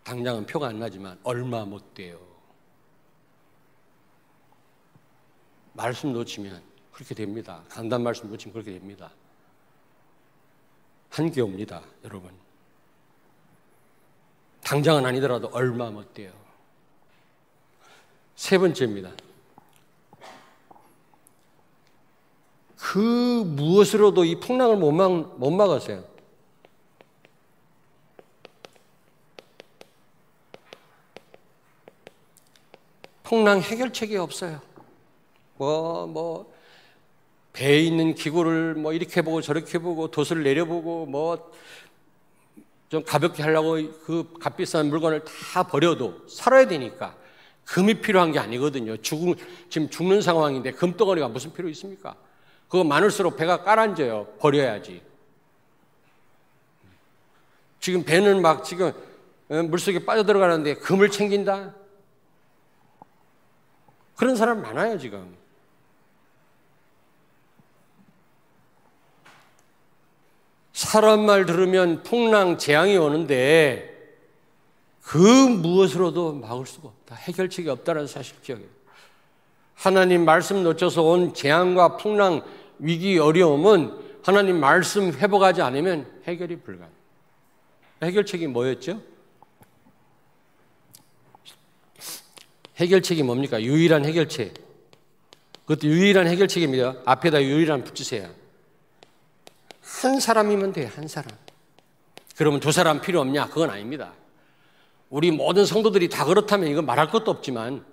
당장은 0.03 0.46
표가 0.46 0.66
안 0.66 0.81
나지만 0.81 1.18
얼마 1.22 1.64
못 1.64 1.94
돼요. 1.94 2.31
말씀 5.74 6.12
놓치면 6.12 6.62
그렇게 6.92 7.14
됩니다. 7.14 7.62
간단 7.68 8.02
말씀 8.02 8.28
놓치면 8.28 8.52
그렇게 8.52 8.72
됩니다. 8.72 9.11
한계 11.11 11.40
옵니다, 11.40 11.82
여러분. 12.04 12.30
당장은 14.64 15.04
아니더라도 15.04 15.48
얼마 15.52 15.90
못 15.90 16.14
돼요. 16.14 16.32
세 18.37 18.58
번째입니다. 18.58 19.11
그 22.76 23.44
무엇으로도 23.46 24.24
이 24.24 24.40
풍랑을 24.40 24.76
못, 24.76 24.92
막, 24.92 25.38
못 25.38 25.50
막았어요. 25.50 26.04
풍랑 33.22 33.61
해결책이 33.61 34.16
없어요. 34.16 34.61
뭐, 35.62 36.07
뭐, 36.07 36.53
배에 37.53 37.81
있는 37.81 38.14
기구를 38.14 38.75
뭐 38.75 38.92
이렇게 38.92 39.22
보고 39.22 39.40
저렇게 39.40 39.79
보고 39.79 40.09
돛을 40.11 40.42
내려보고 40.42 41.07
뭐 41.07 41.53
좀 42.92 43.03
가볍게 43.03 43.42
하려고 43.42 43.79
그 44.05 44.35
값비싼 44.38 44.90
물건을 44.90 45.25
다 45.25 45.62
버려도 45.62 46.29
살아야 46.29 46.66
되니까 46.66 47.16
금이 47.64 48.03
필요한 48.03 48.33
게 48.33 48.38
아니거든요. 48.38 48.98
죽, 48.98 49.35
지금 49.70 49.88
죽는 49.88 50.20
상황인데 50.20 50.72
금덩어리가 50.72 51.29
무슨 51.29 51.55
필요 51.55 51.70
있습니까? 51.70 52.14
그거 52.68 52.85
많을수록 52.85 53.38
배가 53.38 53.62
깔아앉아요. 53.62 54.35
버려야지. 54.38 55.01
지금 57.81 58.05
배는 58.05 58.42
막 58.42 58.62
지금 58.62 58.92
어, 59.48 59.62
물속에 59.62 60.05
빠져들어가는데 60.05 60.75
금을 60.75 61.11
챙긴다? 61.11 61.75
그런 64.16 64.37
사람 64.37 64.61
많아요, 64.61 64.98
지금. 64.98 65.35
사람 70.92 71.24
말 71.24 71.46
들으면 71.46 72.02
풍랑, 72.02 72.59
재앙이 72.59 72.98
오는데 72.98 73.88
그 75.00 75.16
무엇으로도 75.16 76.35
막을 76.35 76.66
수가 76.66 76.88
없다. 76.88 77.14
해결책이 77.14 77.66
없다는 77.70 78.07
사실 78.07 78.37
기억해요. 78.42 78.68
하나님 79.74 80.26
말씀 80.26 80.62
놓쳐서 80.62 81.02
온 81.02 81.33
재앙과 81.33 81.96
풍랑, 81.96 82.42
위기, 82.78 83.18
어려움은 83.18 83.90
하나님 84.22 84.61
말씀 84.61 85.11
회복하지 85.14 85.62
않으면 85.62 86.07
해결이 86.26 86.57
불가능. 86.57 86.92
해결책이 88.02 88.48
뭐였죠? 88.48 89.00
해결책이 92.76 93.22
뭡니까? 93.22 93.62
유일한 93.62 94.05
해결책. 94.05 94.52
그것도 95.64 95.87
유일한 95.88 96.26
해결책입니다. 96.26 96.96
앞에다 97.07 97.42
유일한 97.42 97.83
붙이세요. 97.83 98.41
한 100.00 100.18
사람이면 100.20 100.72
돼, 100.72 100.87
한 100.87 101.07
사람. 101.07 101.31
그러면 102.37 102.61
두 102.61 102.72
사람 102.72 103.00
필요 103.00 103.20
없냐? 103.20 103.48
그건 103.48 103.70
아닙니다. 103.70 104.12
우리 105.11 105.31
모든 105.31 105.66
성도들이 105.66 106.09
다 106.09 106.24
그렇다면 106.24 106.68
이건 106.68 106.87
말할 106.87 107.11
것도 107.11 107.31
없지만 107.31 107.85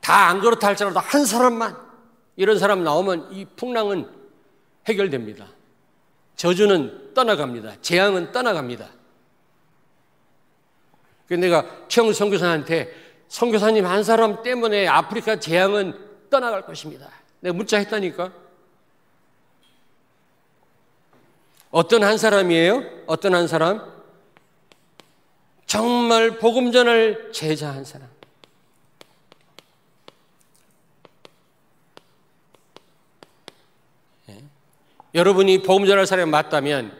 다 0.00 0.28
안 0.28 0.40
그렇다 0.40 0.68
할지라도 0.68 1.00
한 1.00 1.24
사람만 1.24 1.76
이런 2.36 2.58
사람 2.58 2.84
나오면 2.84 3.32
이 3.32 3.44
풍랑은 3.56 4.08
해결됩니다. 4.86 5.46
저주는 6.36 7.14
떠나갑니다. 7.14 7.80
재앙은 7.80 8.32
떠나갑니다. 8.32 8.88
그 11.26 11.34
내가 11.34 11.64
최영 11.88 12.12
선교사한테 12.12 12.92
선교사님 13.28 13.86
한 13.86 14.04
사람 14.04 14.42
때문에 14.42 14.86
아프리카 14.86 15.40
재앙은 15.40 15.98
떠나갈 16.30 16.66
것입니다. 16.66 17.08
내가 17.40 17.54
문자 17.56 17.78
했다니까. 17.78 18.32
어떤 21.74 22.04
한 22.04 22.18
사람이에요? 22.18 22.84
어떤 23.06 23.34
한 23.34 23.48
사람? 23.48 23.82
정말 25.66 26.38
복음 26.38 26.70
전을 26.70 27.32
제자 27.32 27.74
한 27.74 27.84
사람. 27.84 28.08
예? 34.28 34.38
여러분이 35.16 35.64
복음 35.64 35.84
전할 35.84 36.06
사람이 36.06 36.30
맞다면 36.30 36.96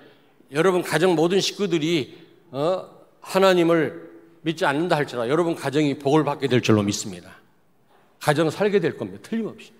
여러분 0.50 0.82
가정 0.82 1.14
모든 1.14 1.40
식구들이 1.40 2.26
어, 2.50 2.90
하나님을 3.20 4.10
믿지 4.42 4.66
않는다 4.66 4.96
할지라 4.96 5.28
여러분 5.28 5.54
가정이 5.54 6.00
복을 6.00 6.24
받게 6.24 6.48
될 6.48 6.60
줄로 6.62 6.82
믿습니다. 6.82 7.37
가정 8.18 8.50
살게 8.50 8.80
될 8.80 8.96
겁니다. 8.96 9.20
틀림없이. 9.22 9.70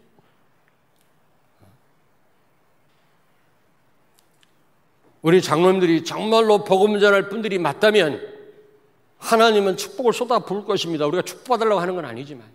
우리 5.25 5.41
장로님들이 5.41 6.05
정말로 6.05 6.65
복음 6.65 7.01
전할 7.01 7.31
분들이 7.31 7.59
맞다면 7.59 8.21
하나님은 9.17 9.79
축복을 9.79 10.13
쏟아 10.13 10.39
부을 10.41 10.67
것입니다. 10.67 11.07
우리가 11.07 11.23
축복받으려고 11.23 11.81
하는 11.81 11.95
건 11.95 12.05
아니지만. 12.05 12.47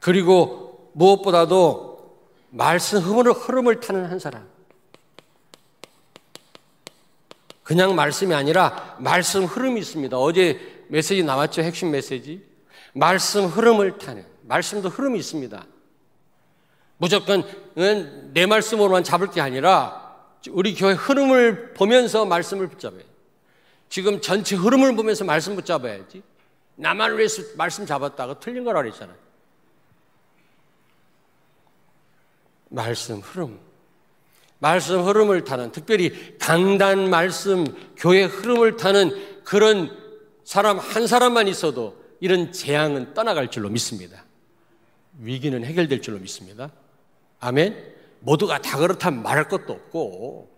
그리고 0.00 0.90
무엇보다도 0.94 2.16
말씀 2.48 3.00
흐름을, 3.00 3.32
흐름을 3.32 3.80
타는 3.80 4.06
한 4.06 4.18
사람. 4.18 4.48
그냥 7.62 7.94
말씀이 7.94 8.32
아니라 8.32 8.96
말씀 8.98 9.44
흐름이 9.44 9.78
있습니다. 9.78 10.16
어제 10.16 10.86
메시지 10.88 11.22
나왔죠? 11.22 11.60
핵심 11.60 11.90
메시지. 11.90 12.42
말씀 12.94 13.44
흐름을 13.44 13.98
타는. 13.98 14.24
말씀도 14.44 14.88
흐름이 14.88 15.18
있습니다. 15.18 15.66
무조건 16.96 17.44
내 18.32 18.46
말씀으로만 18.46 19.04
잡을 19.04 19.30
게 19.30 19.40
아니라 19.40 20.16
우리 20.50 20.74
교회 20.74 20.92
흐름을 20.92 21.74
보면서 21.74 22.24
말씀을 22.24 22.68
붙잡아요. 22.68 23.02
지금 23.88 24.20
전체 24.20 24.56
흐름을 24.56 24.96
보면서 24.96 25.24
말씀 25.24 25.54
붙잡아야지. 25.54 26.22
나만 26.76 27.16
위해서 27.18 27.42
말씀 27.56 27.84
잡았다가 27.84 28.40
틀린 28.40 28.64
거라 28.64 28.82
그랬잖아요. 28.82 29.16
말씀 32.70 33.20
흐름. 33.20 33.58
말씀 34.58 35.04
흐름을 35.04 35.44
타는, 35.44 35.72
특별히 35.72 36.38
강단 36.38 37.10
말씀, 37.10 37.66
교회 37.96 38.24
흐름을 38.24 38.76
타는 38.76 39.42
그런 39.44 39.94
사람 40.44 40.78
한 40.78 41.06
사람만 41.06 41.48
있어도 41.48 42.00
이런 42.20 42.52
재앙은 42.52 43.14
떠나갈 43.14 43.50
줄로 43.50 43.68
믿습니다. 43.68 44.24
위기는 45.18 45.64
해결될 45.64 46.00
줄로 46.00 46.18
믿습니다. 46.18 46.70
아멘? 47.42 47.92
모두가 48.20 48.62
다 48.62 48.78
그렇다면 48.78 49.20
말할 49.24 49.48
것도 49.48 49.72
없고, 49.72 50.48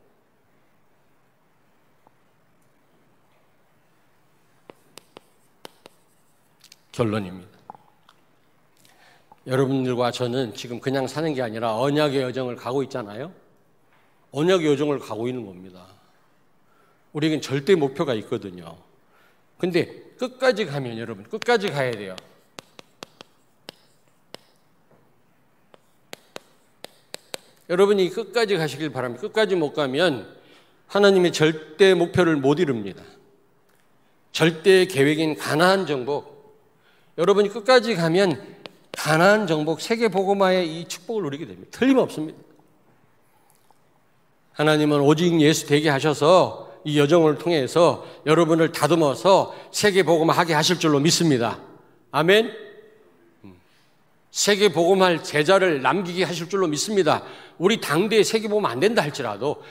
결론입니다. 6.93 7.49
여러분들과 9.47 10.11
저는 10.11 10.55
지금 10.55 10.79
그냥 10.79 11.07
사는 11.07 11.33
게 11.33 11.41
아니라 11.41 11.77
언약의 11.79 12.21
여정을 12.21 12.57
가고 12.57 12.83
있잖아요. 12.83 13.33
언약의 14.33 14.67
여정을 14.73 14.99
가고 14.99 15.27
있는 15.27 15.47
겁니다. 15.47 15.87
우리에겐 17.15 17.41
절대 17.41 17.75
목표가 17.75 18.13
있거든요. 18.15 18.77
근데 19.57 20.03
끝까지 20.19 20.67
가면 20.67 20.99
여러분, 20.99 21.25
끝까지 21.25 21.71
가야 21.71 21.93
돼요. 21.93 22.15
여러분이 27.71 28.11
끝까지 28.11 28.57
가시길 28.57 28.91
바랍니다. 28.91 29.23
끝까지 29.23 29.57
못 29.57 29.73
가면 29.73 30.35
하나님의 30.87 31.33
절대 31.33 31.95
목표를 31.95 32.37
못 32.37 32.59
이룹니다. 32.59 33.03
절대 34.33 34.87
계획인 34.87 35.37
가나안 35.37 35.87
정복. 35.87 36.35
여러분이 37.17 37.49
끝까지 37.49 37.95
가면 37.95 38.55
가나안 38.93 39.47
정복 39.47 39.81
세계 39.81 40.09
복음화의 40.09 40.81
이 40.81 40.89
축복을 40.89 41.23
누리게 41.23 41.47
됩니다. 41.47 41.69
틀림없습니다. 41.73 42.39
하나님은 44.53 45.01
오직 45.01 45.41
예수 45.41 45.67
되게 45.67 45.89
하셔서 45.89 46.73
이 46.85 46.99
여정을 46.99 47.39
통해서 47.39 48.07
여러분을 48.27 48.73
다듬어서 48.73 49.55
세계 49.73 50.03
복음하게 50.03 50.53
하실 50.55 50.79
줄로 50.79 51.01
믿습니다. 51.01 51.59
아멘. 52.11 52.53
음. 53.45 53.55
세계 54.31 54.69
복음할 54.69 55.23
제자를 55.25 55.83
남기게 55.83 56.25
하실 56.25 56.49
줄로 56.49 56.67
믿습니다. 56.69 57.25
우리 57.59 57.81
당대에 57.81 58.23
세계 58.23 58.49
복음 58.49 58.67
안 58.67 58.81
된다 58.81 59.03
할지라도 59.03 59.63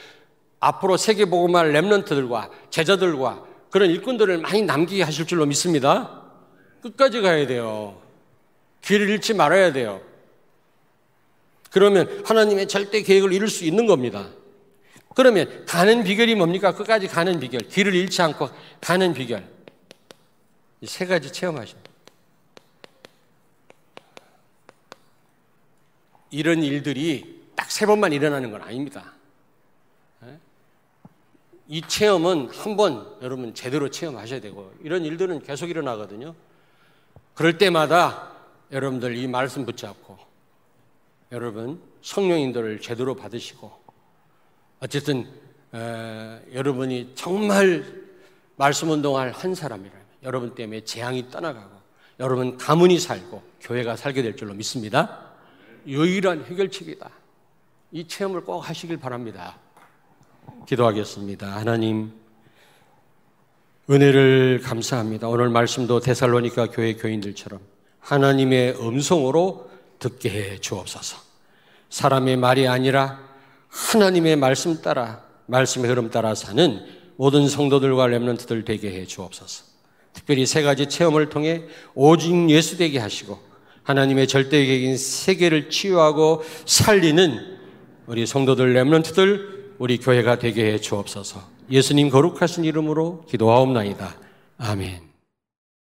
앞으로 0.60 0.98
세계 0.98 1.26
복음할 1.26 1.72
렘넌트들과 1.74 2.50
제자들과 2.69 3.46
그런 3.69 3.89
일꾼들을 3.89 4.38
많이 4.38 4.62
남기게 4.62 5.04
하실 5.04 5.26
줄로 5.28 5.46
믿습니다. 5.46 6.22
끝까지 6.82 7.22
가야 7.22 7.48
돼요. 7.48 8.02
길을 8.82 9.10
잃지 9.10 9.34
말아야 9.34 9.74
돼요. 9.74 10.02
그러면 11.72 12.24
하나님의 12.26 12.67
절대 12.67 13.02
계획을 13.02 13.34
이룰 13.34 13.50
수 13.50 13.65
있는 13.65 13.88
겁니다. 13.88 14.30
그러면 15.15 15.65
가는 15.65 16.04
비결이 16.04 16.36
뭡니까? 16.36 16.74
끝까지 16.74 17.08
가는 17.08 17.39
비결. 17.39 17.62
길을 17.62 17.93
잃지 17.96 18.22
않고 18.22 18.50
가는 18.82 19.13
비결. 19.13 19.48
이 20.82 20.86
세 20.86 21.06
가지 21.06 21.32
체험하십니다. 21.32 21.89
이런 26.30 26.63
일들이 26.63 27.42
딱 27.56 27.70
세 27.70 27.86
번만 27.86 28.13
일어나는 28.13 28.52
건 28.52 28.62
아닙니다. 28.62 29.13
예? 30.26 30.38
이 31.68 31.82
체험은 31.82 32.50
한 32.50 32.76
번 32.78 33.18
여러분 33.22 33.54
제대로 33.54 33.89
체험하셔야 33.89 34.42
되고 34.42 34.72
이런 34.82 35.06
일들은 35.06 35.42
계속 35.44 35.70
일어나거든요. 35.70 36.36
그럴 37.34 37.58
때마다 37.58 38.32
여러분들 38.72 39.16
이 39.18 39.28
말씀 39.28 39.66
붙잡고 39.66 40.18
여러분 41.32 41.82
성령인들을 42.02 42.80
제대로 42.82 43.16
받으시고 43.16 43.72
어쨌든 44.80 45.28
에, 45.74 46.39
여러분이 46.54 47.13
정말 47.16 48.04
말씀 48.56 48.89
운동할 48.92 49.32
한 49.32 49.56
사람이라면 49.56 50.04
여러분 50.24 50.54
때문에 50.54 50.84
재앙이 50.84 51.32
떠나가고 51.32 51.72
여러분 52.20 52.58
가문이 52.58 53.00
살고 53.00 53.42
교회가 53.62 53.96
살게 53.96 54.22
될 54.22 54.36
줄로 54.36 54.54
믿습니다. 54.54 55.32
유일한 55.88 56.44
해결책이다. 56.46 57.10
이 57.95 58.08
체험을 58.08 58.41
꼭 58.41 58.67
하시길 58.67 58.97
바랍니다. 58.97 59.56
기도하겠습니다. 60.65 61.56
하나님 61.56 62.12
은혜를 63.88 64.62
감사합니다. 64.63 65.27
오늘 65.27 65.49
말씀도 65.49 65.99
데살로니가 65.99 66.71
교회 66.71 66.95
교인들처럼 66.95 67.60
하나님의 67.99 68.82
음성으로 68.82 69.69
듣게 69.99 70.32
해 70.32 70.58
주옵소서. 70.58 71.17
사람의 71.91 72.38
말이 72.38 72.67
아니라 72.67 73.19
하나님의 73.69 74.38
말씀 74.38 74.82
따라 74.82 75.23
말씀의 75.45 75.88
흐름 75.88 76.10
따라 76.10 76.34
사는 76.34 76.84
모든 77.15 77.47
성도들과 77.47 78.08
렘런트들 78.08 78.65
되게 78.65 78.91
해 78.91 79.06
주옵소서. 79.06 79.65
특별히 80.13 80.47
세 80.47 80.63
가지 80.63 80.89
체험을 80.89 81.29
통해 81.29 81.65
오직 81.93 82.49
예수 82.49 82.75
되게 82.75 82.97
하시고 82.97 83.38
하나님의 83.84 84.27
절대 84.27 84.65
계획인 84.65 84.97
세계를 84.97 85.69
치유하고 85.69 86.41
살리는 86.65 87.53
우리 88.08 88.26
성도들 88.26 88.74
렘런트들 88.74 89.76
우리 89.80 89.98
교회가 89.98 90.39
되게 90.39 90.74
해 90.74 90.80
주옵소서. 90.80 91.42
예수님 91.72 92.10
거룩하신 92.10 92.66
이름으로 92.66 93.26
기도하옵나이다. 93.30 94.16
아멘. 94.58 95.12